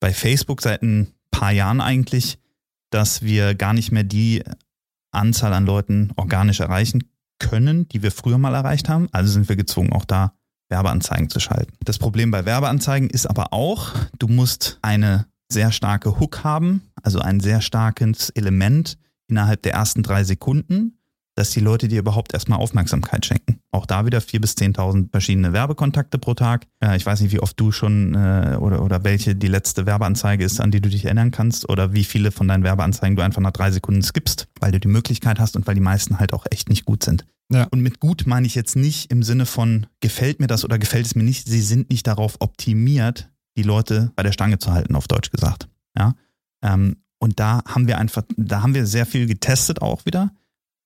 [0.00, 2.38] bei Facebook seit ein paar Jahren eigentlich,
[2.90, 4.42] dass wir gar nicht mehr die
[5.10, 7.04] Anzahl an Leuten organisch erreichen
[7.38, 9.08] können, die wir früher mal erreicht haben.
[9.12, 10.32] Also sind wir gezwungen, auch da
[10.68, 11.72] Werbeanzeigen zu schalten.
[11.84, 17.20] Das Problem bei Werbeanzeigen ist aber auch, du musst eine sehr starke Hook haben, also
[17.20, 20.97] ein sehr starkes Element innerhalb der ersten drei Sekunden,
[21.38, 23.60] dass die Leute dir überhaupt erstmal Aufmerksamkeit schenken.
[23.70, 26.66] Auch da wieder 4.000 bis 10.000 verschiedene Werbekontakte pro Tag.
[26.96, 30.60] Ich weiß nicht, wie oft du schon äh, oder, oder welche die letzte Werbeanzeige ist,
[30.60, 33.52] an die du dich erinnern kannst oder wie viele von deinen Werbeanzeigen du einfach nach
[33.52, 36.68] drei Sekunden skippst, weil du die Möglichkeit hast und weil die meisten halt auch echt
[36.68, 37.24] nicht gut sind.
[37.52, 37.68] Ja.
[37.70, 41.06] Und mit gut meine ich jetzt nicht im Sinne von gefällt mir das oder gefällt
[41.06, 41.46] es mir nicht.
[41.46, 45.68] Sie sind nicht darauf optimiert, die Leute bei der Stange zu halten, auf Deutsch gesagt.
[45.96, 46.14] Ja.
[46.62, 50.32] Ähm, und da haben wir einfach, da haben wir sehr viel getestet auch wieder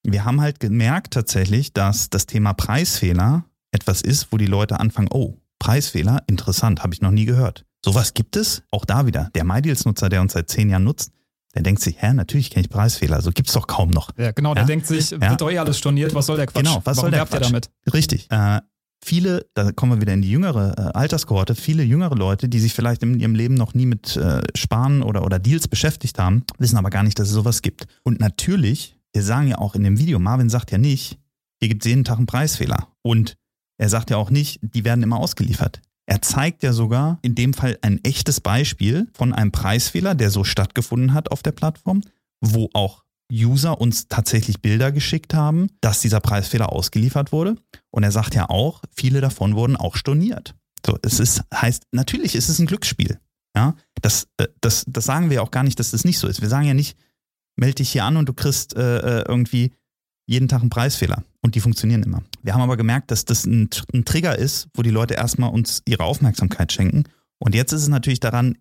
[0.04, 5.08] wir haben halt gemerkt tatsächlich, dass das Thema Preisfehler etwas ist, wo die Leute anfangen,
[5.10, 7.64] oh, Preisfehler, interessant, habe ich noch nie gehört.
[7.84, 9.30] Sowas gibt es, auch da wieder.
[9.34, 11.12] Der MyDeals-Nutzer, der uns seit zehn Jahren nutzt,
[11.54, 14.10] der denkt sich, hä, natürlich kenne ich Preisfehler, so gibt's doch kaum noch.
[14.16, 16.64] Ja, genau, der denkt sich, wird doch eh alles storniert, was soll der Quatsch?
[16.64, 17.42] Genau, was Warum soll der Quatsch?
[17.42, 17.70] damit?
[17.92, 18.30] Richtig.
[18.30, 18.60] Äh,
[19.04, 22.72] viele, da kommen wir wieder in die jüngere äh, Alterskohorte, viele jüngere Leute, die sich
[22.72, 26.78] vielleicht in ihrem Leben noch nie mit äh, Sparen oder, oder Deals beschäftigt haben, wissen
[26.78, 27.86] aber gar nicht, dass es sowas gibt.
[28.02, 31.18] Und natürlich wir sagen ja auch in dem Video, Marvin sagt ja nicht,
[31.60, 32.88] hier gibt es jeden Tag einen Preisfehler.
[33.02, 33.36] Und
[33.78, 35.80] er sagt ja auch nicht, die werden immer ausgeliefert.
[36.06, 40.44] Er zeigt ja sogar in dem Fall ein echtes Beispiel von einem Preisfehler, der so
[40.44, 42.02] stattgefunden hat auf der Plattform,
[42.40, 47.56] wo auch User uns tatsächlich Bilder geschickt haben, dass dieser Preisfehler ausgeliefert wurde.
[47.90, 50.54] Und er sagt ja auch, viele davon wurden auch storniert.
[50.84, 53.18] So, es ist, heißt, natürlich ist es ein Glücksspiel.
[53.54, 56.40] Ja, das, äh, das, das sagen wir auch gar nicht, dass das nicht so ist.
[56.40, 56.96] Wir sagen ja nicht,
[57.56, 59.72] melde dich hier an und du kriegst äh, äh, irgendwie
[60.26, 61.22] jeden Tag einen Preisfehler.
[61.40, 62.22] Und die funktionieren immer.
[62.42, 65.82] Wir haben aber gemerkt, dass das ein, ein Trigger ist, wo die Leute erstmal uns
[65.86, 67.04] ihre Aufmerksamkeit schenken.
[67.38, 68.58] Und jetzt ist es natürlich daran,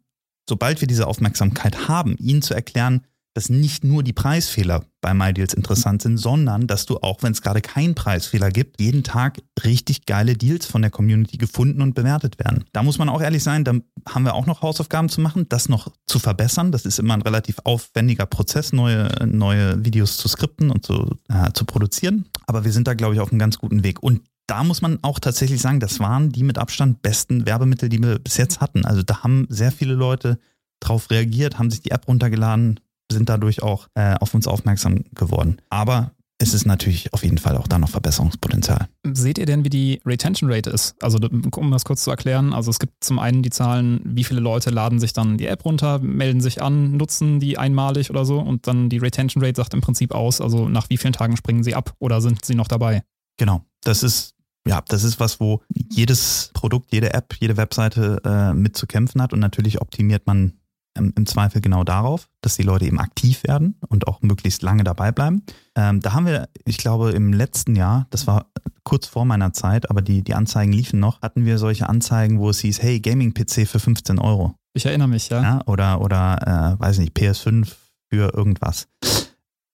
[0.49, 5.53] sobald wir diese Aufmerksamkeit haben, ihnen zu erklären, dass nicht nur die Preisfehler bei MyDeals
[5.53, 10.05] interessant sind, sondern dass du auch, wenn es gerade keinen Preisfehler gibt, jeden Tag richtig
[10.05, 12.65] geile Deals von der Community gefunden und bewertet werden.
[12.73, 13.73] Da muss man auch ehrlich sein, da
[14.07, 16.71] haben wir auch noch Hausaufgaben zu machen, das noch zu verbessern.
[16.71, 21.51] Das ist immer ein relativ aufwendiger Prozess, neue, neue Videos zu skripten und zu, äh,
[21.53, 22.25] zu produzieren.
[22.47, 24.03] Aber wir sind da, glaube ich, auf einem ganz guten Weg.
[24.03, 28.03] Und da muss man auch tatsächlich sagen, das waren die mit Abstand besten Werbemittel, die
[28.03, 28.85] wir bis jetzt hatten.
[28.85, 30.37] Also da haben sehr viele Leute
[30.81, 32.79] drauf reagiert, haben sich die App runtergeladen,
[33.13, 35.57] sind dadurch auch äh, auf uns aufmerksam geworden.
[35.69, 38.87] Aber es ist natürlich auf jeden Fall auch da noch Verbesserungspotenzial.
[39.05, 40.95] Seht ihr denn, wie die Retention Rate ist?
[41.01, 41.19] Also,
[41.55, 44.71] um das kurz zu erklären, also es gibt zum einen die Zahlen, wie viele Leute
[44.71, 48.65] laden sich dann die App runter, melden sich an, nutzen die einmalig oder so und
[48.65, 51.75] dann die Retention Rate sagt im Prinzip aus, also nach wie vielen Tagen springen sie
[51.75, 53.03] ab oder sind sie noch dabei?
[53.37, 54.33] Genau, das ist
[54.67, 59.21] ja, das ist was, wo jedes Produkt, jede App, jede Webseite äh, mit zu kämpfen
[59.21, 60.53] hat und natürlich optimiert man
[60.97, 65.11] im, Zweifel genau darauf, dass die Leute eben aktiv werden und auch möglichst lange dabei
[65.11, 65.43] bleiben.
[65.75, 68.47] Ähm, da haben wir, ich glaube, im letzten Jahr, das war
[68.83, 72.49] kurz vor meiner Zeit, aber die, die Anzeigen liefen noch, hatten wir solche Anzeigen, wo
[72.49, 74.55] es hieß, hey, Gaming-PC für 15 Euro.
[74.73, 75.41] Ich erinnere mich, ja.
[75.41, 77.67] ja oder, oder äh, weiß nicht, PS5
[78.09, 78.87] für irgendwas.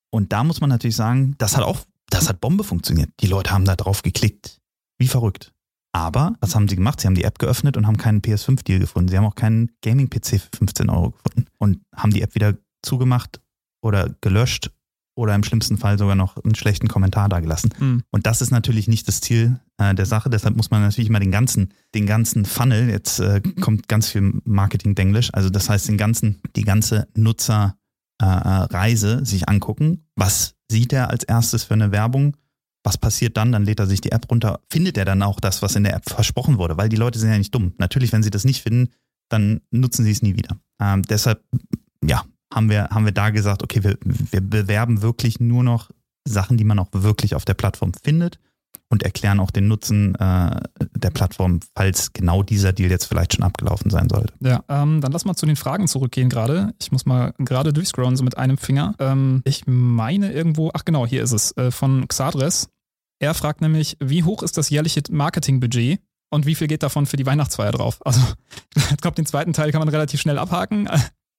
[0.09, 3.09] Und da muss man natürlich sagen, das hat auch, das hat Bombe funktioniert.
[3.20, 4.59] Die Leute haben da drauf geklickt.
[4.97, 5.53] Wie verrückt.
[5.98, 7.02] Aber was haben sie gemacht?
[7.02, 9.10] Sie haben die App geöffnet und haben keinen PS5-Deal gefunden.
[9.10, 13.41] Sie haben auch keinen Gaming-PC für 15 Euro gefunden und haben die App wieder zugemacht
[13.82, 14.70] oder gelöscht
[15.16, 17.74] oder im schlimmsten Fall sogar noch einen schlechten Kommentar dagelassen.
[17.80, 18.04] Mhm.
[18.12, 20.30] Und das ist natürlich nicht das Ziel äh, der Sache.
[20.30, 24.39] Deshalb muss man natürlich immer den ganzen, den ganzen Funnel, jetzt äh, kommt ganz viel
[24.43, 27.74] Marketing-Denglisch, also das heißt den ganzen, die ganze Nutzerreise
[28.22, 30.06] äh, sich angucken.
[30.16, 32.38] Was sieht er als erstes für eine Werbung?
[32.88, 33.52] Was passiert dann?
[33.52, 34.62] Dann lädt er sich die App runter.
[34.70, 36.78] Findet er dann auch das, was in der App versprochen wurde?
[36.78, 37.74] Weil die Leute sind ja nicht dumm.
[37.80, 38.94] Natürlich, wenn sie das nicht finden,
[39.28, 40.58] dann nutzen sie es nie wieder.
[40.82, 41.44] Ähm, deshalb,
[42.02, 42.24] ja,
[42.54, 45.92] haben wir, haben wir da gesagt, okay, wir, wir bewerben wirklich nur noch
[46.26, 48.40] Sachen, die man auch wirklich auf der Plattform findet
[48.88, 50.62] und erklären auch den Nutzen äh,
[50.96, 54.34] der Plattform, falls genau dieser Deal jetzt vielleicht schon abgelaufen sein sollte.
[54.40, 56.74] Ja, ähm, dann lass mal zu den Fragen zurückgehen gerade.
[56.80, 58.96] Ich muss mal gerade durchscrollen, so mit einem Finger.
[59.00, 62.70] Ähm, ich meine irgendwo, ach genau, hier ist es, äh, von Xadres.
[63.20, 65.99] Er fragt nämlich, wie hoch ist das jährliche Marketingbudget
[66.30, 67.99] und wie viel geht davon für die Weihnachtsfeier drauf?
[68.05, 68.22] Also,
[68.76, 70.88] ich glaube, den zweiten Teil kann man relativ schnell abhaken.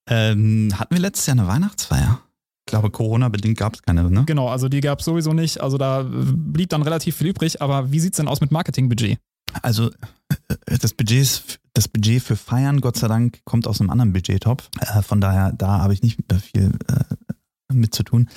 [0.09, 2.19] Ähm, hatten wir letztes Jahr eine Weihnachtsfeier?
[2.67, 4.25] Ich glaube, Corona-bedingt gab es keine, ne?
[4.25, 5.61] Genau, also die gab es sowieso nicht.
[5.61, 7.61] Also da blieb dann relativ viel übrig.
[7.61, 9.17] Aber wie sieht es denn aus mit Marketingbudget?
[9.61, 13.89] Also äh, das Budget, ist, das Budget für Feiern, Gott sei Dank, kommt aus einem
[13.89, 14.69] anderen Budgettopf.
[14.79, 16.19] Äh, von daher, da habe ich nicht
[16.53, 18.29] viel äh, mit zu tun.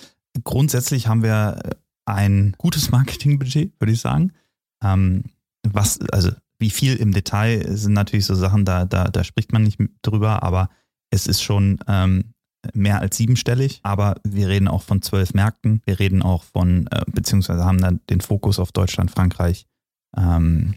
[0.44, 1.60] Grundsätzlich haben wir
[2.04, 4.32] ein gutes Marketingbudget, würde ich sagen.
[4.82, 5.24] Ähm,
[5.62, 9.62] was, also wie viel im Detail sind natürlich so Sachen, da, da, da spricht man
[9.62, 10.70] nicht drüber, aber
[11.10, 12.32] es ist schon ähm,
[12.74, 15.82] mehr als siebenstellig, aber wir reden auch von zwölf Märkten.
[15.84, 19.66] Wir reden auch von, äh, beziehungsweise haben dann den Fokus auf Deutschland, Frankreich,
[20.16, 20.76] ähm,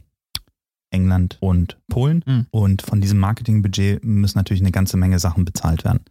[0.90, 2.24] England und Polen.
[2.26, 2.48] Mhm.
[2.52, 6.02] Und von diesem Marketingbudget müssen natürlich eine ganze Menge Sachen bezahlt werden.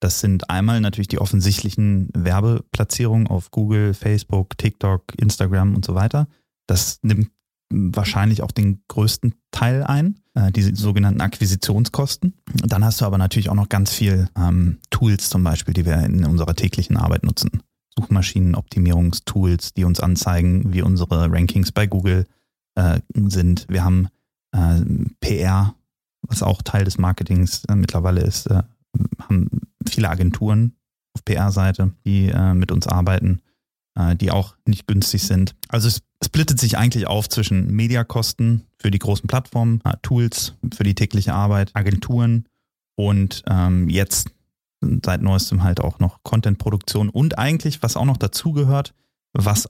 [0.00, 6.28] Das sind einmal natürlich die offensichtlichen Werbeplatzierungen auf Google, Facebook, TikTok, Instagram und so weiter.
[6.66, 7.30] Das nimmt
[7.70, 12.34] wahrscheinlich auch den größten Teil ein, äh, die sogenannten Akquisitionskosten.
[12.64, 15.98] Dann hast du aber natürlich auch noch ganz viel ähm, Tools zum Beispiel, die wir
[15.98, 17.62] in unserer täglichen Arbeit nutzen.
[17.98, 22.26] Suchmaschinenoptimierungstools, die uns anzeigen, wie unsere Rankings bei Google
[22.76, 23.66] äh, sind.
[23.68, 24.08] Wir haben
[24.52, 24.80] äh,
[25.20, 25.74] PR,
[26.22, 28.62] was auch Teil des Marketings äh, mittlerweile ist, äh,
[29.20, 29.48] haben
[29.88, 30.74] viele Agenturen
[31.14, 33.40] auf PR-Seite, die äh, mit uns arbeiten,
[33.94, 35.54] äh, die auch nicht günstig sind.
[35.68, 40.84] Also es splittet sich eigentlich auf zwischen Mediakosten für die großen Plattformen, äh, Tools für
[40.84, 42.46] die tägliche Arbeit, Agenturen
[42.96, 44.30] und ähm, jetzt
[45.04, 48.94] seit neuestem halt auch noch Content-Produktion und eigentlich, was auch noch dazugehört,
[49.32, 49.68] was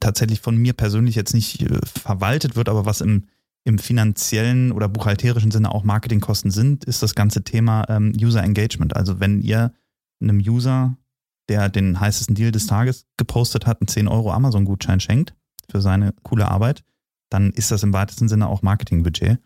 [0.00, 3.24] tatsächlich von mir persönlich jetzt nicht äh, verwaltet wird, aber was im,
[3.64, 8.96] im finanziellen oder buchhalterischen Sinne auch Marketingkosten sind, ist das ganze Thema ähm, User Engagement.
[8.96, 9.72] Also wenn ihr
[10.20, 10.96] einem User,
[11.48, 15.34] der den heißesten Deal des Tages gepostet hat, einen 10 Euro Amazon-Gutschein schenkt
[15.70, 16.82] für seine coole Arbeit,
[17.30, 19.38] dann ist das im weitesten Sinne auch Marketingbudget,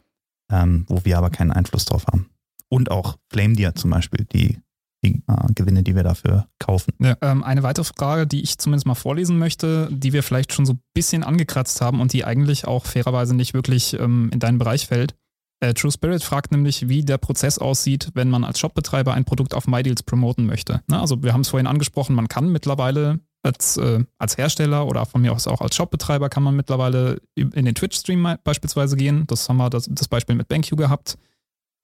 [0.51, 2.31] ähm, wo wir aber keinen Einfluss drauf haben.
[2.69, 4.59] Und auch Flame Deer zum Beispiel, die
[5.05, 6.93] die äh, Gewinne, die wir dafür kaufen.
[7.01, 10.67] Ja, ähm, eine weitere Frage, die ich zumindest mal vorlesen möchte, die wir vielleicht schon
[10.67, 14.59] so ein bisschen angekratzt haben und die eigentlich auch fairerweise nicht wirklich ähm, in deinen
[14.59, 15.15] Bereich fällt.
[15.61, 19.55] Äh, True Spirit fragt nämlich, wie der Prozess aussieht, wenn man als Shopbetreiber ein Produkt
[19.55, 20.83] auf MyDeals promoten möchte.
[20.89, 21.01] Ne?
[21.01, 25.21] Also wir haben es vorhin angesprochen, man kann mittlerweile als, äh, als Hersteller oder von
[25.21, 29.25] mir aus auch als Shopbetreiber kann man mittlerweile in den Twitch-Stream beispielsweise gehen.
[29.27, 31.19] Das haben wir das, das Beispiel mit BenQ gehabt.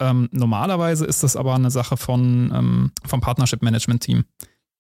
[0.00, 4.24] Ähm, normalerweise ist das aber eine Sache von, ähm, vom Partnership-Management-Team.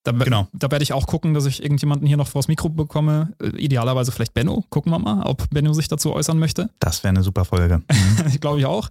[0.04, 0.48] Da, genau.
[0.52, 3.34] da werde ich auch gucken, dass ich irgendjemanden hier noch vors Mikro bekomme.
[3.42, 4.64] Äh, idealerweise vielleicht Benno.
[4.70, 6.70] Gucken wir mal, ob Benno sich dazu äußern möchte.
[6.78, 7.82] Das wäre eine super Folge.
[8.28, 8.90] ich glaube ich auch.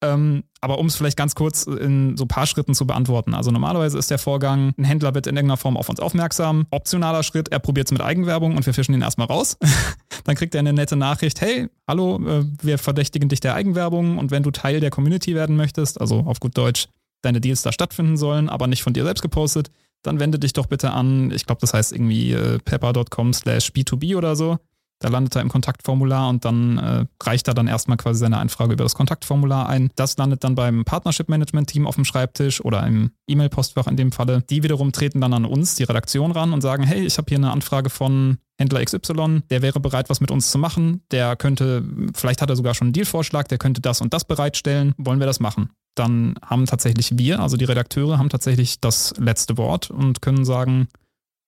[0.00, 3.34] Ähm, aber um es vielleicht ganz kurz in so ein paar Schritten zu beantworten.
[3.34, 6.66] Also normalerweise ist der Vorgang, ein Händler wird in irgendeiner Form auf uns aufmerksam.
[6.70, 9.56] Optionaler Schritt, er probiert es mit Eigenwerbung und wir fischen ihn erstmal raus.
[10.24, 14.30] Dann kriegt er eine nette Nachricht, hey, hallo, äh, wir verdächtigen dich der Eigenwerbung und
[14.30, 16.88] wenn du Teil der Community werden möchtest, also auf gut Deutsch,
[17.22, 19.70] deine Deals da stattfinden sollen, aber nicht von dir selbst gepostet,
[20.02, 24.16] dann wende dich doch bitte an, ich glaube, das heißt irgendwie äh, pepper.com slash B2B
[24.16, 24.58] oder so.
[25.00, 28.72] Da landet er im Kontaktformular und dann äh, reicht er dann erstmal quasi seine Anfrage
[28.72, 29.90] über das Kontaktformular ein.
[29.94, 34.10] Das landet dann beim Partnership Management Team auf dem Schreibtisch oder im E-Mail-Postfach in dem
[34.10, 34.42] Falle.
[34.50, 37.38] Die wiederum treten dann an uns, die Redaktion, ran und sagen, hey, ich habe hier
[37.38, 41.02] eine Anfrage von Händler XY, der wäre bereit, was mit uns zu machen.
[41.12, 41.84] Der könnte,
[42.14, 44.94] vielleicht hat er sogar schon einen Dealvorschlag, der könnte das und das bereitstellen.
[44.98, 45.70] Wollen wir das machen?
[45.94, 50.88] Dann haben tatsächlich wir, also die Redakteure, haben tatsächlich das letzte Wort und können sagen,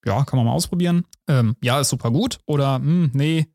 [0.04, 1.04] ja, kann man mal ausprobieren.
[1.28, 2.38] Ähm, ja, ist super gut.
[2.46, 3.46] Oder, hm, nee,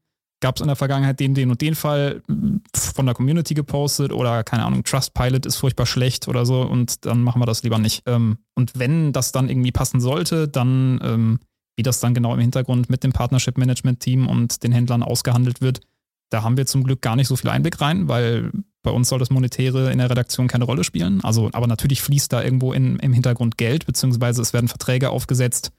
[0.41, 4.11] gab es in der Vergangenheit den, den und den Fall hm, von der Community gepostet
[4.11, 7.79] oder keine Ahnung, Trustpilot ist furchtbar schlecht oder so und dann machen wir das lieber
[7.79, 8.03] nicht.
[8.05, 11.39] Ähm, und wenn das dann irgendwie passen sollte, dann, ähm,
[11.77, 15.61] wie das dann genau im Hintergrund mit dem Partnership Management Team und den Händlern ausgehandelt
[15.61, 15.81] wird,
[16.29, 18.51] da haben wir zum Glück gar nicht so viel Einblick rein, weil
[18.83, 21.23] bei uns soll das Monetäre in der Redaktion keine Rolle spielen.
[21.23, 25.71] Also, aber natürlich fließt da irgendwo in, im Hintergrund Geld, beziehungsweise es werden Verträge aufgesetzt,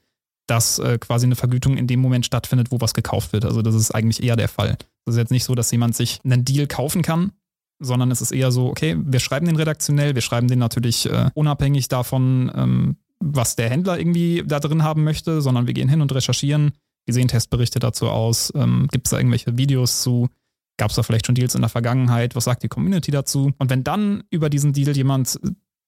[0.47, 3.45] dass äh, quasi eine Vergütung in dem Moment stattfindet, wo was gekauft wird.
[3.45, 4.77] Also das ist eigentlich eher der Fall.
[5.05, 7.31] Das ist jetzt nicht so, dass jemand sich einen Deal kaufen kann,
[7.79, 11.29] sondern es ist eher so, okay, wir schreiben den redaktionell, wir schreiben den natürlich äh,
[11.33, 16.01] unabhängig davon, ähm, was der Händler irgendwie da drin haben möchte, sondern wir gehen hin
[16.01, 16.71] und recherchieren.
[17.05, 18.51] Wie sehen Testberichte dazu aus?
[18.55, 20.29] Ähm, Gibt es da irgendwelche Videos zu?
[20.77, 22.35] Gab es da vielleicht schon Deals in der Vergangenheit?
[22.35, 23.53] Was sagt die Community dazu?
[23.57, 25.39] Und wenn dann über diesen Deal jemand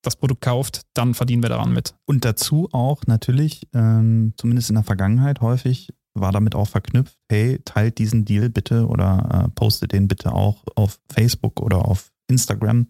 [0.01, 1.95] das Produkt kauft, dann verdienen wir daran mit.
[2.05, 7.59] Und dazu auch natürlich, ähm, zumindest in der Vergangenheit häufig, war damit auch verknüpft, hey,
[7.63, 12.87] teilt diesen Deal bitte oder äh, postet den bitte auch auf Facebook oder auf Instagram.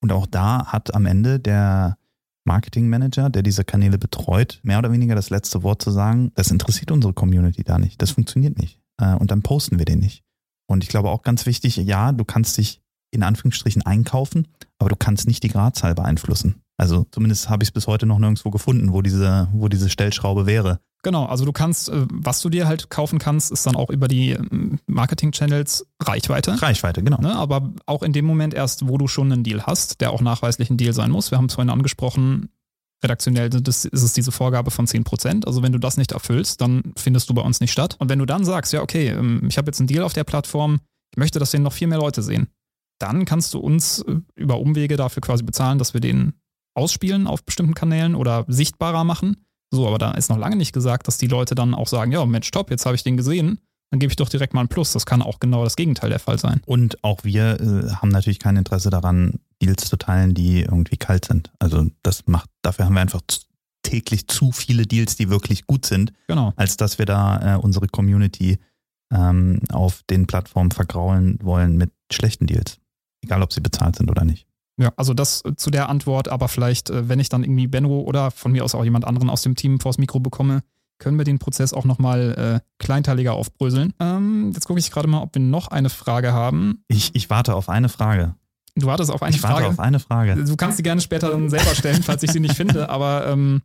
[0.00, 1.96] Und auch da hat am Ende der
[2.44, 6.50] Marketing Manager, der diese Kanäle betreut, mehr oder weniger das letzte Wort zu sagen, das
[6.50, 8.80] interessiert unsere Community da nicht, das funktioniert nicht.
[8.98, 10.22] Äh, und dann posten wir den nicht.
[10.66, 12.82] Und ich glaube auch ganz wichtig, ja, du kannst dich
[13.14, 14.48] in Anführungsstrichen einkaufen,
[14.78, 16.62] aber du kannst nicht die Gradzahl beeinflussen.
[16.76, 20.46] Also zumindest habe ich es bis heute noch nirgendwo gefunden, wo diese, wo diese Stellschraube
[20.46, 20.80] wäre.
[21.04, 24.08] Genau, also du kannst, äh, was du dir halt kaufen kannst, ist dann auch über
[24.08, 26.60] die ähm, Marketing-Channels Reichweite.
[26.60, 27.18] Reichweite, genau.
[27.18, 30.22] Ne, aber auch in dem Moment erst, wo du schon einen Deal hast, der auch
[30.22, 31.30] nachweislich ein Deal sein muss.
[31.30, 32.48] Wir haben es vorhin angesprochen,
[33.04, 35.46] redaktionell ist es diese Vorgabe von 10%.
[35.46, 37.96] Also wenn du das nicht erfüllst, dann findest du bei uns nicht statt.
[37.98, 40.24] Und wenn du dann sagst, ja, okay, ähm, ich habe jetzt einen Deal auf der
[40.24, 40.80] Plattform,
[41.12, 42.48] ich möchte, dass den noch viel mehr Leute sehen,
[42.98, 46.34] dann kannst du uns äh, über Umwege dafür quasi bezahlen, dass wir den
[46.74, 49.44] ausspielen auf bestimmten Kanälen oder sichtbarer machen.
[49.70, 52.24] So, aber da ist noch lange nicht gesagt, dass die Leute dann auch sagen, ja,
[52.26, 53.58] Mensch, top, jetzt habe ich den gesehen,
[53.90, 54.92] dann gebe ich doch direkt mal ein Plus.
[54.92, 56.60] Das kann auch genau das Gegenteil der Fall sein.
[56.66, 61.24] Und auch wir äh, haben natürlich kein Interesse daran, Deals zu teilen, die irgendwie kalt
[61.26, 61.52] sind.
[61.58, 63.22] Also das macht, dafür haben wir einfach
[63.82, 66.52] täglich zu viele Deals, die wirklich gut sind, genau.
[66.56, 68.58] als dass wir da äh, unsere Community
[69.12, 72.78] ähm, auf den Plattformen vergraulen wollen mit schlechten Deals.
[73.24, 74.46] Egal, ob sie bezahlt sind oder nicht.
[74.76, 78.00] Ja, also das äh, zu der Antwort, aber vielleicht, äh, wenn ich dann irgendwie Benro
[78.00, 80.62] oder von mir aus auch jemand anderen aus dem Team vors Mikro bekomme,
[80.98, 83.92] können wir den Prozess auch nochmal äh, kleinteiliger aufbröseln.
[84.00, 86.84] Ähm, jetzt gucke ich gerade mal, ob wir noch eine Frage haben.
[86.88, 88.34] Ich, ich warte auf eine Frage.
[88.76, 89.54] Du wartest auf eine ich Frage.
[89.54, 90.44] Ich warte auf eine Frage.
[90.44, 93.62] Du kannst sie gerne später dann selber stellen, falls ich sie nicht finde, aber ähm,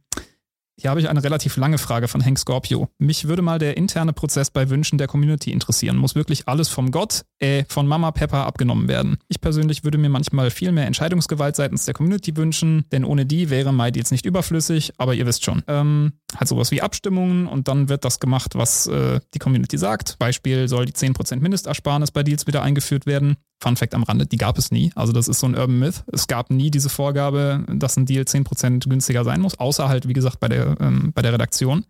[0.80, 2.88] hier habe ich eine relativ lange Frage von Hank Scorpio.
[3.00, 5.98] Mich würde mal der interne Prozess bei Wünschen der Community interessieren.
[5.98, 9.18] Muss wirklich alles vom Gott, äh, von Mama Pepper abgenommen werden?
[9.28, 13.50] Ich persönlich würde mir manchmal viel mehr Entscheidungsgewalt seitens der Community wünschen, denn ohne die
[13.50, 15.64] wäre MyDeals nicht überflüssig, aber ihr wisst schon.
[15.68, 20.18] Ähm, halt sowas wie Abstimmungen und dann wird das gemacht, was äh, die Community sagt.
[20.18, 23.36] Beispiel soll die 10% Mindestersparnis bei Deals wieder eingeführt werden.
[23.62, 24.92] Fun Fact am Rande, die gab es nie.
[24.96, 26.04] Also das ist so ein Urban Myth.
[26.12, 30.14] Es gab nie diese Vorgabe, dass ein Deal 10% günstiger sein muss, außer halt, wie
[30.14, 31.86] gesagt, bei der, ähm, bei der Redaktion.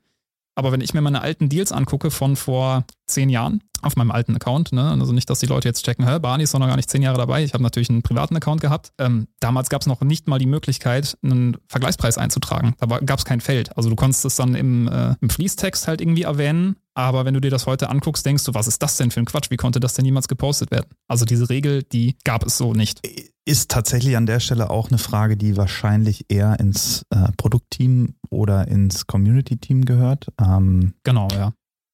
[0.59, 4.35] Aber wenn ich mir meine alten Deals angucke von vor zehn Jahren auf meinem alten
[4.35, 4.91] Account, ne?
[4.91, 7.45] also nicht, dass die Leute jetzt checken, Barney ist noch gar nicht zehn Jahre dabei.
[7.45, 8.91] Ich habe natürlich einen privaten Account gehabt.
[8.97, 12.75] Ähm, damals gab es noch nicht mal die Möglichkeit, einen Vergleichspreis einzutragen.
[12.77, 13.77] Da gab es kein Feld.
[13.77, 16.75] Also du konntest es dann im, äh, im Fließtext halt irgendwie erwähnen.
[16.93, 19.25] Aber wenn du dir das heute anguckst, denkst du, was ist das denn für ein
[19.25, 19.51] Quatsch?
[19.51, 20.89] Wie konnte das denn niemals gepostet werden?
[21.07, 22.99] Also diese Regel, die gab es so nicht.
[23.45, 28.67] Ist tatsächlich an der Stelle auch eine Frage, die wahrscheinlich eher ins äh, Produktteam oder
[28.67, 30.27] ins Community-Team gehört.
[30.39, 31.53] Ähm, genau, ja.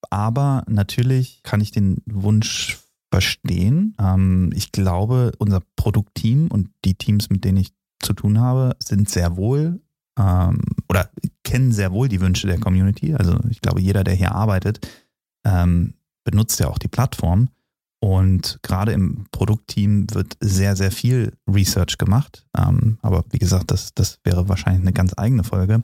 [0.09, 2.77] Aber natürlich kann ich den Wunsch
[3.11, 3.95] verstehen.
[3.99, 9.09] Ähm, ich glaube, unser Produktteam und die Teams, mit denen ich zu tun habe, sind
[9.09, 9.79] sehr wohl
[10.19, 11.09] ähm, oder
[11.43, 13.15] kennen sehr wohl die Wünsche der Community.
[13.15, 14.87] Also ich glaube, jeder, der hier arbeitet,
[15.45, 17.49] ähm, benutzt ja auch die Plattform.
[18.01, 22.45] Und gerade im Produktteam wird sehr, sehr viel Research gemacht.
[22.55, 25.83] Ähm, aber wie gesagt, das, das wäre wahrscheinlich eine ganz eigene Folge.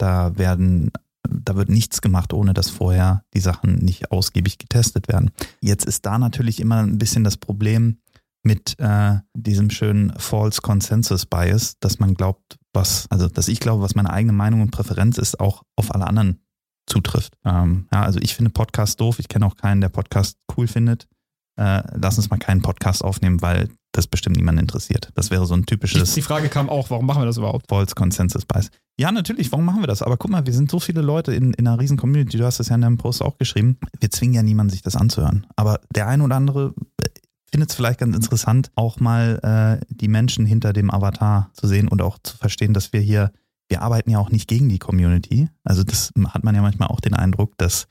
[0.00, 0.90] Da werden
[1.28, 5.30] da wird nichts gemacht, ohne dass vorher die Sachen nicht ausgiebig getestet werden.
[5.60, 7.98] Jetzt ist da natürlich immer ein bisschen das Problem
[8.42, 13.82] mit äh, diesem schönen False Consensus Bias, dass man glaubt, was, also dass ich glaube,
[13.82, 16.40] was meine eigene Meinung und Präferenz ist, auch auf alle anderen
[16.86, 17.36] zutrifft.
[17.44, 21.06] Ähm, ja, also ich finde Podcast doof, ich kenne auch keinen, der Podcast cool findet.
[21.56, 25.10] Äh, lass uns mal keinen Podcast aufnehmen, weil das bestimmt niemanden interessiert.
[25.14, 26.14] Das wäre so ein typisches.
[26.14, 27.66] Die, Frage kam auch, warum machen wir das überhaupt?
[27.68, 28.70] False Consensus Bias.
[28.98, 30.02] Ja, natürlich, warum machen wir das?
[30.02, 32.60] Aber guck mal, wir sind so viele Leute in, in einer riesen Community, du hast
[32.60, 33.78] das ja in deinem Post auch geschrieben.
[33.98, 35.46] Wir zwingen ja niemanden, sich das anzuhören.
[35.56, 37.08] Aber der ein oder andere äh,
[37.50, 41.88] findet es vielleicht ganz interessant, auch mal äh, die Menschen hinter dem Avatar zu sehen
[41.88, 43.32] und auch zu verstehen, dass wir hier,
[43.68, 45.48] wir arbeiten ja auch nicht gegen die Community.
[45.64, 47.88] Also das hat man ja manchmal auch den Eindruck, dass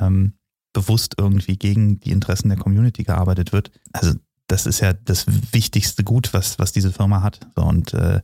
[0.00, 0.34] ähm,
[0.72, 3.70] bewusst irgendwie gegen die Interessen der Community gearbeitet wird.
[3.92, 4.14] Also
[4.46, 7.40] das ist ja das wichtigste Gut, was, was diese Firma hat.
[7.54, 8.20] Und äh,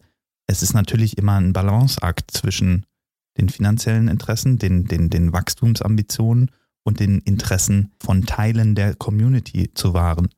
[0.47, 2.87] es ist natürlich immer ein Balanceakt zwischen
[3.39, 6.51] den finanziellen Interessen, den, den, den Wachstumsambitionen
[6.83, 10.29] und den Interessen von Teilen der Community zu wahren.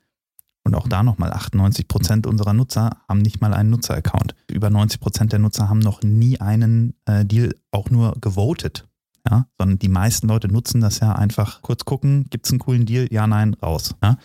[0.65, 4.35] Und auch da nochmal, 98 Prozent unserer Nutzer haben nicht mal einen Nutzer-Account.
[4.49, 8.87] Über 90 Prozent der Nutzer haben noch nie einen äh, Deal auch nur gewotet.
[9.29, 12.87] Ja, sondern die meisten Leute nutzen das ja einfach kurz gucken, gibt es einen coolen
[12.87, 13.07] Deal?
[13.11, 13.95] Ja, nein, raus.
[14.03, 14.17] Ja?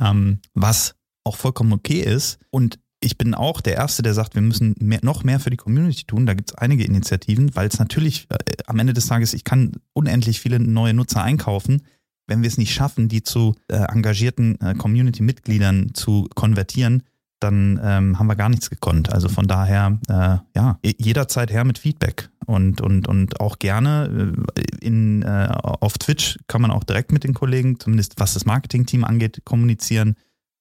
[0.00, 2.38] Ähm, was auch vollkommen okay ist.
[2.50, 5.56] Und ich bin auch der Erste, der sagt, wir müssen mehr, noch mehr für die
[5.56, 6.26] Community tun.
[6.26, 9.72] Da gibt es einige Initiativen, weil es natürlich äh, am Ende des Tages, ich kann
[9.92, 11.82] unendlich viele neue Nutzer einkaufen.
[12.28, 17.02] Wenn wir es nicht schaffen, die zu äh, engagierten äh, Community-Mitgliedern zu konvertieren,
[17.42, 19.12] dann ähm, haben wir gar nichts gekonnt.
[19.12, 24.62] Also von daher, äh, ja, jederzeit her mit Feedback und, und, und auch gerne äh,
[24.80, 29.04] in, äh, auf Twitch kann man auch direkt mit den Kollegen, zumindest was das Marketing-Team
[29.04, 30.16] angeht, kommunizieren.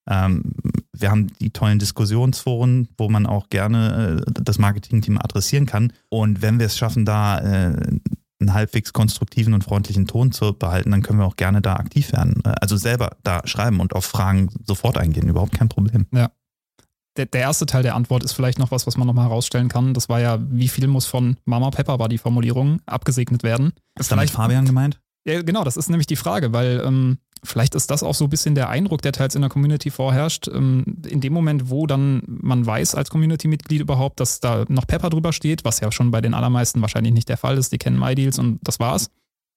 [0.09, 0.53] Ähm,
[0.93, 5.93] wir haben die tollen Diskussionsforen, wo man auch gerne äh, das Marketing-Team adressieren kann.
[6.09, 7.97] Und wenn wir es schaffen, da äh,
[8.41, 12.11] einen halbwegs konstruktiven und freundlichen Ton zu behalten, dann können wir auch gerne da aktiv
[12.11, 12.41] werden.
[12.43, 16.07] Äh, also selber da schreiben und auf Fragen sofort eingehen, überhaupt kein Problem.
[16.11, 16.31] Ja.
[17.17, 19.93] Der, der erste Teil der Antwort ist vielleicht noch was, was man nochmal herausstellen kann.
[19.93, 23.73] Das war ja, wie viel muss von Mama Pepper, war die Formulierung, abgesegnet werden.
[23.99, 24.99] Ist damit Fabian gemeint?
[25.25, 28.29] Ja, genau, das ist nämlich die Frage, weil ähm, vielleicht ist das auch so ein
[28.29, 30.47] bisschen der Eindruck, der teils in der Community vorherrscht.
[30.47, 35.09] Ähm, in dem Moment, wo dann man weiß als Community-Mitglied überhaupt, dass da noch Pepper
[35.09, 37.99] drüber steht, was ja schon bei den allermeisten wahrscheinlich nicht der Fall ist, die kennen
[37.99, 39.09] MyDeals und das war's.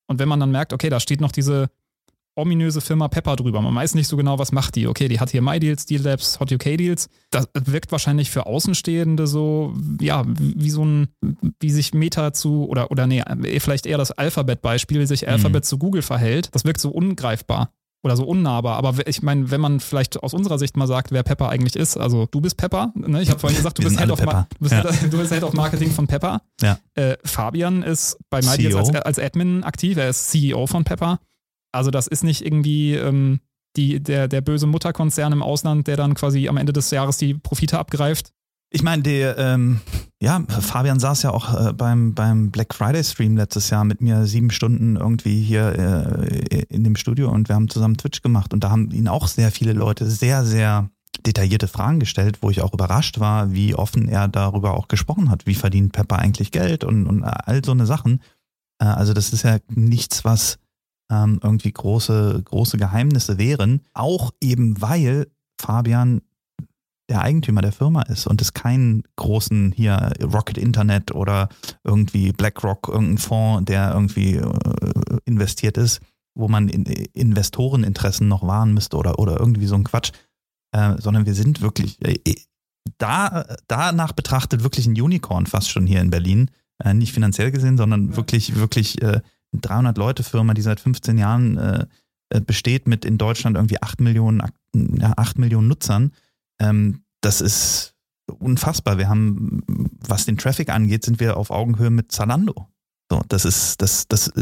[0.07, 1.71] Und wenn man dann merkt, okay, da steht noch diese
[2.37, 3.61] ominöse Firma Pepper drüber.
[3.61, 4.87] Man weiß nicht so genau, was macht die.
[4.87, 7.09] Okay, die hat hier MyDeals, Deal Labs, Hot UK Deals.
[7.31, 11.09] Das wirkt wahrscheinlich für Außenstehende so, ja, wie so ein,
[11.61, 13.23] wie sich Meta zu, oder, oder nee,
[13.61, 15.29] vielleicht eher das Alphabet-Beispiel, wie sich mhm.
[15.29, 15.69] Alphabet mhm.
[15.69, 16.49] zu Google verhält.
[16.53, 17.71] Das wirkt so ungreifbar
[18.05, 18.77] oder so unnahbar.
[18.77, 21.97] Aber ich meine, wenn man vielleicht aus unserer Sicht mal sagt, wer Pepper eigentlich ist,
[21.97, 23.23] also du bist Pepper, ne?
[23.23, 24.27] ich habe vorhin gesagt, du bist, Head of, du,
[24.61, 24.83] bist ja.
[24.83, 26.43] Head, du bist Head of Marketing von Pepper.
[26.61, 26.79] Ja.
[26.95, 31.19] Äh, Fabian ist bei MyDeals als, als Admin aktiv, er ist CEO von Pepper.
[31.75, 33.41] Also das ist nicht irgendwie ähm,
[33.77, 37.35] die, der, der böse Mutterkonzern im Ausland, der dann quasi am Ende des Jahres die
[37.35, 38.31] Profite abgreift.
[38.71, 39.81] Ich meine, der, ähm,
[40.21, 44.27] ja, Fabian saß ja auch äh, beim, beim Black Friday Stream letztes Jahr mit mir
[44.27, 48.65] sieben Stunden irgendwie hier äh, in dem Studio und wir haben zusammen Twitch gemacht und
[48.65, 50.91] da haben ihn auch sehr viele Leute sehr, sehr
[51.25, 55.47] detaillierte Fragen gestellt, wo ich auch überrascht war, wie offen er darüber auch gesprochen hat.
[55.47, 58.21] Wie verdient Pepper eigentlich Geld und, und all so eine Sachen.
[58.81, 60.59] Äh, also das ist ja nichts, was
[61.11, 63.83] ähm, irgendwie große, große Geheimnisse wären.
[63.93, 65.29] Auch eben, weil
[65.61, 66.23] Fabian
[67.09, 71.49] der Eigentümer der Firma ist und es keinen großen hier Rocket Internet oder
[71.83, 76.01] irgendwie BlackRock, irgendein Fonds, der irgendwie äh, investiert ist,
[76.35, 80.13] wo man in, Investoreninteressen noch wahren müsste oder, oder irgendwie so ein Quatsch,
[80.73, 82.19] äh, sondern wir sind wirklich äh,
[82.99, 86.51] da, danach betrachtet wirklich ein Unicorn fast schon hier in Berlin.
[86.83, 88.17] Äh, nicht finanziell gesehen, sondern ja.
[88.17, 89.01] wirklich, wirklich
[89.61, 91.87] 300 Leute Firma, die seit 15 Jahren äh,
[92.47, 94.43] besteht mit in Deutschland irgendwie 8 Millionen,
[94.75, 96.13] ja, 8 Millionen Nutzern
[96.61, 97.95] ähm, das ist
[98.39, 98.99] unfassbar.
[98.99, 99.63] Wir haben,
[100.01, 102.69] was den Traffic angeht, sind wir auf Augenhöhe mit Zalando.
[103.11, 104.33] So, das ist, das, das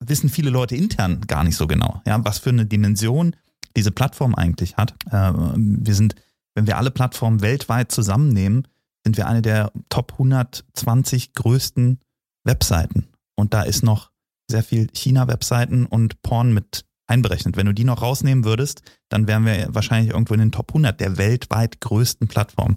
[0.00, 3.36] wissen viele Leute intern gar nicht so genau, ja, was für eine Dimension
[3.76, 4.94] diese Plattform eigentlich hat.
[5.10, 6.14] Äh, wir sind,
[6.54, 8.66] wenn wir alle Plattformen weltweit zusammennehmen,
[9.04, 12.00] sind wir eine der Top 120 größten
[12.44, 13.08] Webseiten.
[13.34, 14.10] Und da ist noch
[14.48, 17.56] sehr viel China-Webseiten und Porn mit einberechnet.
[17.56, 21.00] Wenn du die noch rausnehmen würdest, dann wären wir wahrscheinlich irgendwo in den Top 100
[21.00, 22.76] der weltweit größten Plattformen.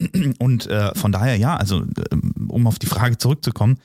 [0.38, 2.16] Und äh, von daher, ja, also äh,
[2.48, 3.78] um auf die Frage zurückzukommen,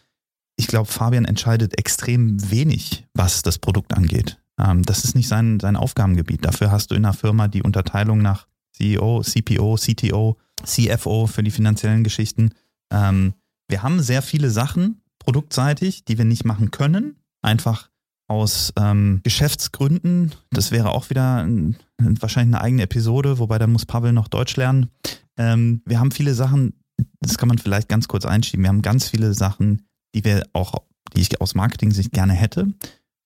[0.57, 4.39] ich glaube, Fabian entscheidet extrem wenig, was das Produkt angeht.
[4.59, 6.43] Ähm, das ist nicht sein, sein Aufgabengebiet.
[6.43, 11.51] Dafür hast du in einer Firma die Unterteilung nach CEO, CPO, CTO, CFO für die
[11.51, 12.51] finanziellen Geschichten.
[12.91, 13.33] Ähm,
[13.67, 17.89] wir haben sehr viele Sachen produktseitig, die wir nicht machen können, einfach
[18.29, 20.33] aus ähm, Geschäftsgründen.
[20.51, 24.55] Das wäre auch wieder ein, wahrscheinlich eine eigene Episode, wobei da muss Pavel noch Deutsch
[24.55, 24.89] lernen.
[25.37, 26.81] Ähm, wir haben viele Sachen,
[27.19, 28.63] das kann man vielleicht ganz kurz einschieben.
[28.63, 30.75] Wir haben ganz viele Sachen, die wir auch,
[31.13, 32.73] die ich aus Marketing-Sicht gerne hätte,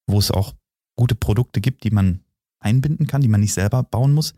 [0.07, 0.55] wo es auch
[0.97, 2.21] gute Produkte gibt, die man
[2.59, 4.33] einbinden kann, die man nicht selber bauen muss.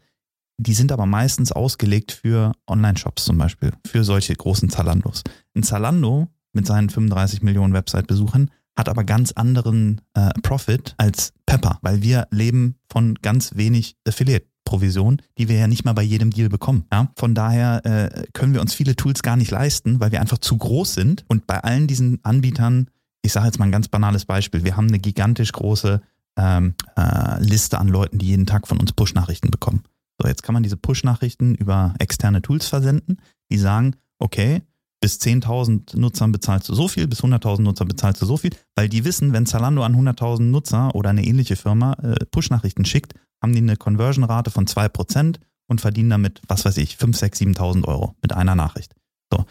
[0.57, 5.23] Die sind aber meistens ausgelegt für Online-Shops zum Beispiel, für solche großen Zalandos.
[5.55, 11.77] Ein Zalando mit seinen 35 Millionen Website-Besuchern hat aber ganz anderen äh, Profit als Pepper,
[11.81, 14.47] weil wir leben von ganz wenig Affiliate.
[14.65, 16.85] Provision, die wir ja nicht mal bei jedem Deal bekommen.
[16.91, 17.11] Ja?
[17.17, 20.57] Von daher äh, können wir uns viele Tools gar nicht leisten, weil wir einfach zu
[20.57, 21.25] groß sind.
[21.27, 22.89] Und bei allen diesen Anbietern,
[23.21, 26.01] ich sage jetzt mal ein ganz banales Beispiel, wir haben eine gigantisch große
[26.37, 29.83] ähm, äh, Liste an Leuten, die jeden Tag von uns Push-Nachrichten bekommen.
[30.19, 33.17] So, jetzt kann man diese Push-Nachrichten über externe Tools versenden,
[33.51, 34.61] die sagen, okay,
[35.03, 38.87] bis 10.000 Nutzern bezahlst du so viel, bis 100.000 Nutzer bezahlst du so viel, weil
[38.87, 43.51] die wissen, wenn Zalando an 100.000 Nutzer oder eine ähnliche Firma äh, Push-Nachrichten schickt, haben
[43.51, 48.15] die eine Conversion-Rate von 2% und verdienen damit, was weiß ich, 5, 6, 7.000 Euro
[48.21, 48.95] mit einer Nachricht.
[49.29, 49.43] So.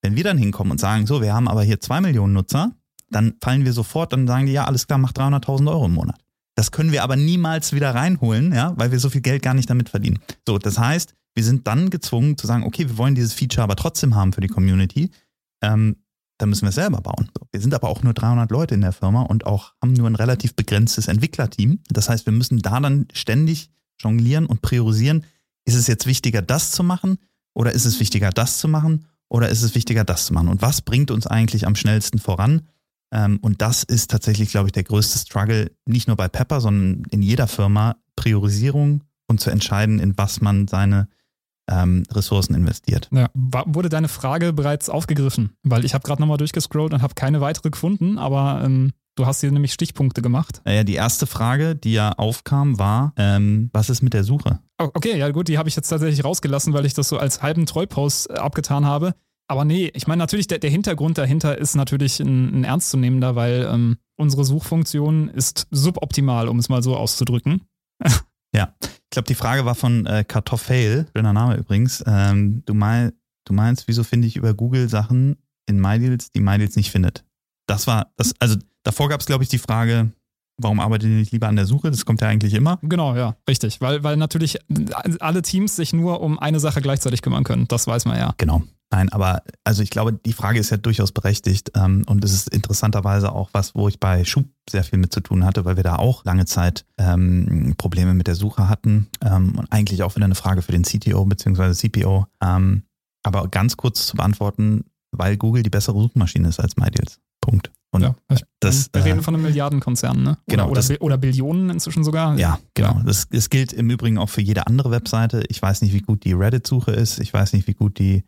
[0.00, 2.70] Wenn wir dann hinkommen und sagen, so, wir haben aber hier 2 Millionen Nutzer,
[3.10, 6.20] dann fallen wir sofort, dann sagen die, ja, alles klar, mach 300.000 Euro im Monat.
[6.54, 9.68] Das können wir aber niemals wieder reinholen, ja, weil wir so viel Geld gar nicht
[9.70, 10.20] damit verdienen.
[10.46, 13.76] So, das heißt, wir sind dann gezwungen zu sagen, okay, wir wollen dieses Feature aber
[13.76, 15.10] trotzdem haben für die Community.
[15.62, 15.96] Ähm,
[16.38, 17.30] dann müssen wir es selber bauen.
[17.52, 20.16] Wir sind aber auch nur 300 Leute in der Firma und auch haben nur ein
[20.16, 21.80] relativ begrenztes Entwicklerteam.
[21.90, 25.24] Das heißt, wir müssen da dann ständig jonglieren und priorisieren.
[25.66, 27.18] Ist es jetzt wichtiger, das zu machen
[27.52, 30.48] oder ist es wichtiger, das zu machen oder ist es wichtiger, das zu machen?
[30.48, 32.62] Und was bringt uns eigentlich am schnellsten voran?
[33.12, 37.04] Ähm, und das ist tatsächlich, glaube ich, der größte Struggle, nicht nur bei Pepper, sondern
[37.10, 41.08] in jeder Firma, Priorisierung und zu entscheiden, in was man seine
[41.70, 43.08] ähm, Ressourcen investiert.
[43.12, 43.28] Ja.
[43.34, 45.50] Wurde deine Frage bereits aufgegriffen?
[45.62, 49.40] Weil ich habe gerade nochmal durchgescrollt und habe keine weitere gefunden, aber ähm, du hast
[49.40, 50.62] hier nämlich Stichpunkte gemacht.
[50.66, 54.58] Ja, die erste Frage, die ja aufkam, war, ähm, was ist mit der Suche?
[54.78, 57.66] Okay, ja gut, die habe ich jetzt tatsächlich rausgelassen, weil ich das so als halben
[57.66, 59.14] Trollpost äh, abgetan habe.
[59.46, 63.68] Aber nee, ich meine natürlich, der, der Hintergrund dahinter ist natürlich ein, ein ernstzunehmender, weil
[63.70, 67.62] ähm, unsere Suchfunktion ist suboptimal, um es mal so auszudrücken.
[68.54, 68.74] ja,
[69.10, 72.00] ich glaube, die Frage war von äh, Kartoffel, schöner Name übrigens.
[72.06, 73.10] Ähm, du, mein,
[73.44, 75.36] du meinst, wieso finde ich über Google Sachen
[75.66, 77.24] in MyDeals, die MyDeals nicht findet?
[77.66, 80.12] Das war, das, also davor gab es, glaube ich, die Frage,
[80.58, 81.90] warum arbeitet ihr nicht lieber an der Suche?
[81.90, 82.78] Das kommt ja eigentlich immer.
[82.82, 83.80] Genau, ja, richtig.
[83.80, 84.60] Weil, weil natürlich
[85.18, 87.66] alle Teams sich nur um eine Sache gleichzeitig kümmern können.
[87.66, 88.34] Das weiß man ja.
[88.38, 88.62] Genau.
[88.92, 92.50] Nein, aber also ich glaube, die Frage ist ja durchaus berechtigt ähm, und es ist
[92.50, 95.84] interessanterweise auch was, wo ich bei Schub sehr viel mit zu tun hatte, weil wir
[95.84, 100.24] da auch lange Zeit ähm, Probleme mit der Suche hatten ähm, und eigentlich auch wieder
[100.24, 101.72] eine Frage für den CTO bzw.
[101.72, 102.26] CPO.
[103.22, 107.20] Aber ganz kurz zu beantworten, weil Google die bessere Suchmaschine ist als MyDeals.
[107.40, 107.70] Punkt.
[107.92, 108.14] Und ja,
[108.60, 110.38] das, wir reden äh, von einem Milliardenkonzern, ne?
[110.46, 110.66] Genau.
[110.66, 112.38] Oder, das, oder, Billionen inzwischen sogar.
[112.38, 113.00] Ja, genau.
[113.04, 115.42] Das, das gilt im Übrigen auch für jede andere Webseite.
[115.48, 117.18] Ich weiß nicht, wie gut die Reddit-Suche ist.
[117.18, 118.22] Ich weiß nicht, wie gut die,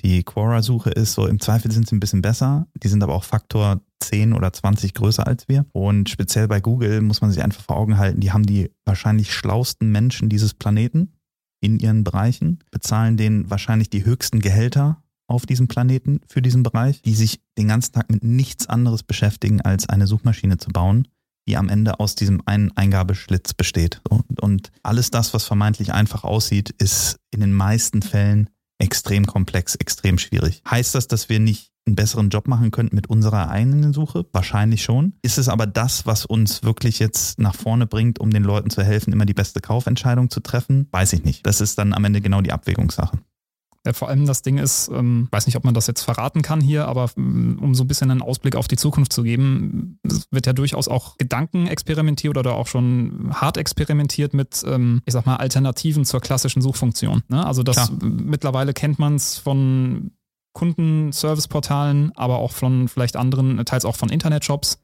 [0.00, 1.12] die Quora-Suche ist.
[1.12, 2.66] So im Zweifel sind sie ein bisschen besser.
[2.82, 5.66] Die sind aber auch Faktor 10 oder 20 größer als wir.
[5.72, 9.32] Und speziell bei Google muss man sich einfach vor Augen halten, die haben die wahrscheinlich
[9.32, 11.12] schlausten Menschen dieses Planeten
[11.60, 17.00] in ihren Bereichen, bezahlen denen wahrscheinlich die höchsten Gehälter auf diesem Planeten für diesen Bereich,
[17.02, 21.08] die sich den ganzen Tag mit nichts anderes beschäftigen, als eine Suchmaschine zu bauen,
[21.48, 24.00] die am Ende aus diesem einen Eingabeschlitz besteht.
[24.08, 28.50] Und, und alles das, was vermeintlich einfach aussieht, ist in den meisten Fällen
[28.82, 30.62] extrem komplex, extrem schwierig.
[30.68, 34.26] Heißt das, dass wir nicht einen besseren Job machen könnten mit unserer eigenen Suche?
[34.32, 35.14] Wahrscheinlich schon.
[35.22, 38.82] Ist es aber das, was uns wirklich jetzt nach vorne bringt, um den Leuten zu
[38.82, 40.88] helfen, immer die beste Kaufentscheidung zu treffen?
[40.90, 41.46] Weiß ich nicht.
[41.46, 43.18] Das ist dann am Ende genau die Abwägungssache.
[43.84, 46.60] Ja, vor allem das Ding ist, ähm, weiß nicht, ob man das jetzt verraten kann
[46.60, 49.98] hier, aber ähm, um so ein bisschen einen Ausblick auf die Zukunft zu geben,
[50.30, 55.26] wird ja durchaus auch Gedanken experimentiert oder auch schon hart experimentiert mit, ähm, ich sag
[55.26, 57.22] mal, Alternativen zur klassischen Suchfunktion.
[57.28, 57.44] Ne?
[57.44, 57.90] Also das Klar.
[58.02, 60.12] mittlerweile kennt man es von
[60.52, 64.78] Kundenservice-Portalen, aber auch von vielleicht anderen, teils auch von Internetshops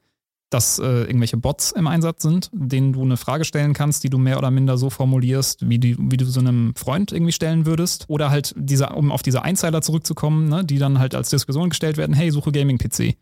[0.49, 4.17] dass äh, irgendwelche Bots im Einsatz sind, denen du eine Frage stellen kannst, die du
[4.17, 8.05] mehr oder minder so formulierst, wie, die, wie du so einem Freund irgendwie stellen würdest.
[8.07, 11.97] Oder halt diese, um auf diese Einzeiler zurückzukommen, ne, die dann halt als Diskussion gestellt
[11.97, 13.15] werden, hey, suche Gaming-PC.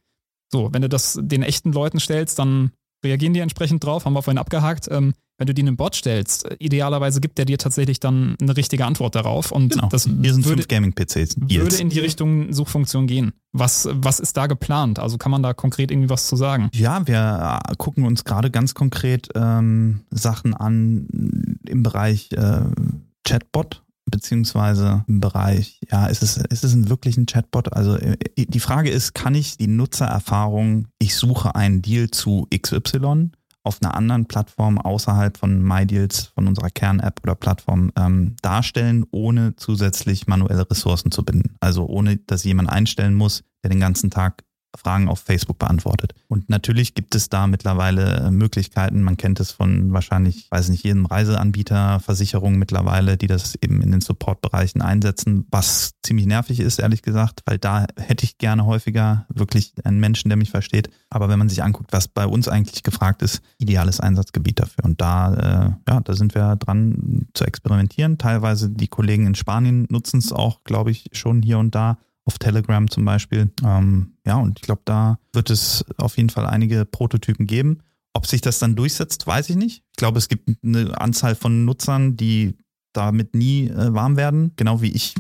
[0.50, 2.72] So, wenn du das den echten Leuten stellst, dann
[3.04, 4.88] reagieren die entsprechend drauf, haben wir vorhin abgehakt.
[4.92, 8.86] Ähm, wenn du die einem Bot stellst, idealerweise gibt der dir tatsächlich dann eine richtige
[8.86, 9.52] Antwort darauf.
[9.52, 9.88] Und genau.
[9.90, 11.36] das Hier sind würde, fünf Gaming-PCs.
[11.40, 13.34] Würde in die Richtung Suchfunktion gehen.
[13.52, 14.98] Was, was ist da geplant?
[14.98, 16.70] Also kann man da konkret irgendwie was zu sagen?
[16.74, 21.08] Ja, wir äh, gucken uns gerade ganz konkret ähm, Sachen an
[21.68, 22.62] im Bereich äh,
[23.24, 27.74] Chatbot beziehungsweise im Bereich, ja, ist es, ist es ein wirklich ein Chatbot?
[27.74, 33.32] Also äh, die Frage ist, kann ich die Nutzererfahrung, ich suche einen Deal zu XY
[33.68, 39.56] auf einer anderen Plattform außerhalb von MyDeals, von unserer Kern-App oder Plattform ähm, darstellen, ohne
[39.58, 41.56] zusätzlich manuelle Ressourcen zu binden.
[41.60, 44.44] Also ohne, dass jemand einstellen muss, der den ganzen Tag
[44.78, 46.14] Fragen auf Facebook beantwortet.
[46.28, 49.04] Und natürlich gibt es da mittlerweile äh, Möglichkeiten.
[49.04, 53.92] Man kennt es von wahrscheinlich, weiß nicht, jedem Reiseanbieter, Versicherungen mittlerweile, die das eben in
[53.92, 59.26] den Supportbereichen einsetzen, was ziemlich nervig ist, ehrlich gesagt, weil da hätte ich gerne häufiger
[59.30, 60.90] wirklich einen Menschen, der mich versteht.
[61.10, 64.86] Aber wenn man sich anguckt, was bei uns eigentlich gefragt ist, ideales Einsatzgebiet dafür.
[64.86, 68.18] Und da, äh, ja, da sind wir dran zu experimentieren.
[68.18, 71.98] Teilweise die Kollegen in Spanien nutzen es auch, glaube ich, schon hier und da
[72.28, 73.52] auf Telegram zum Beispiel.
[73.64, 77.80] Ähm, ja, und ich glaube, da wird es auf jeden Fall einige Prototypen geben.
[78.14, 79.84] Ob sich das dann durchsetzt, weiß ich nicht.
[79.92, 82.58] Ich glaube, es gibt eine Anzahl von Nutzern, die
[82.94, 85.16] damit nie äh, warm werden, genau wie ich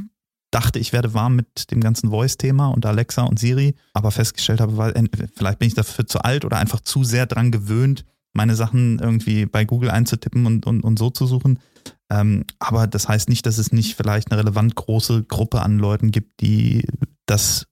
[0.51, 4.77] dachte, ich werde warm mit dem ganzen Voice-Thema und Alexa und Siri, aber festgestellt habe,
[4.77, 4.93] weil
[5.35, 8.05] vielleicht bin ich dafür zu alt oder einfach zu sehr dran gewöhnt,
[8.37, 11.59] meine Sachen irgendwie bei Google einzutippen und, und, und so zu suchen.
[12.09, 16.11] Ähm, aber das heißt nicht, dass es nicht vielleicht eine relevant große Gruppe an Leuten
[16.11, 16.87] gibt, die
[17.25, 17.65] das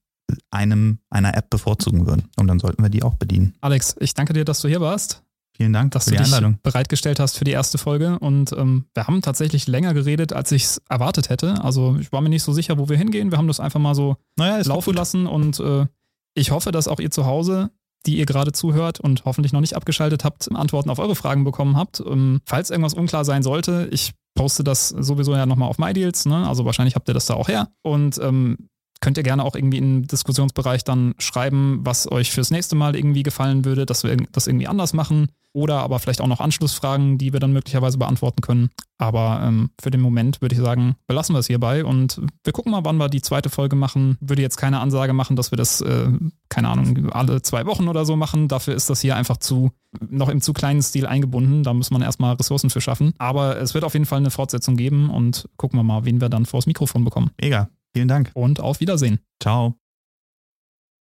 [0.50, 2.24] einem einer App bevorzugen würden.
[2.36, 3.54] Und dann sollten wir die auch bedienen.
[3.62, 5.22] Alex, ich danke dir, dass du hier warst.
[5.56, 6.60] Vielen Dank dass für die du dich Einladung.
[6.64, 8.20] bereitgestellt hast für die erste Folge.
[8.20, 11.64] Und ähm, wir haben tatsächlich länger geredet, als ich es erwartet hätte.
[11.64, 13.32] Also ich war mir nicht so sicher, wo wir hingehen.
[13.32, 15.28] Wir haben das einfach mal so naja, laufen lassen.
[15.28, 15.86] Und äh,
[16.34, 17.70] ich hoffe, dass auch ihr zu Hause
[18.06, 21.78] die ihr gerade zuhört und hoffentlich noch nicht abgeschaltet habt, Antworten auf eure Fragen bekommen
[21.78, 22.00] habt.
[22.00, 26.48] Ähm, falls irgendwas unklar sein sollte, ich poste das sowieso ja nochmal auf MyDeals, ne?
[26.48, 27.70] also wahrscheinlich habt ihr das da auch her.
[27.82, 28.70] Und ähm,
[29.06, 33.22] könnt ihr gerne auch irgendwie im Diskussionsbereich dann schreiben, was euch fürs nächste Mal irgendwie
[33.22, 35.28] gefallen würde, dass wir das irgendwie anders machen.
[35.54, 38.72] Oder aber vielleicht auch noch Anschlussfragen, die wir dann möglicherweise beantworten können.
[38.98, 42.72] Aber ähm, für den Moment würde ich sagen, belassen wir es hierbei und wir gucken
[42.72, 44.18] mal, wann wir die zweite Folge machen.
[44.22, 46.08] Würde jetzt keine Ansage machen, dass wir das, äh,
[46.50, 48.48] keine Ahnung, alle zwei Wochen oder so machen.
[48.48, 49.72] Dafür ist das hier einfach zu,
[50.10, 51.62] noch im zu kleinen Stil eingebunden.
[51.62, 53.14] Da muss man erstmal Ressourcen für schaffen.
[53.20, 56.30] Aber es wird auf jeden Fall eine Fortsetzung geben und gucken wir mal, wen wir
[56.30, 57.30] dann vors Mikrofon bekommen.
[57.40, 57.70] Mega.
[57.96, 58.30] Vielen Dank.
[58.34, 59.20] Und auf Wiedersehen.
[59.42, 59.80] Ciao.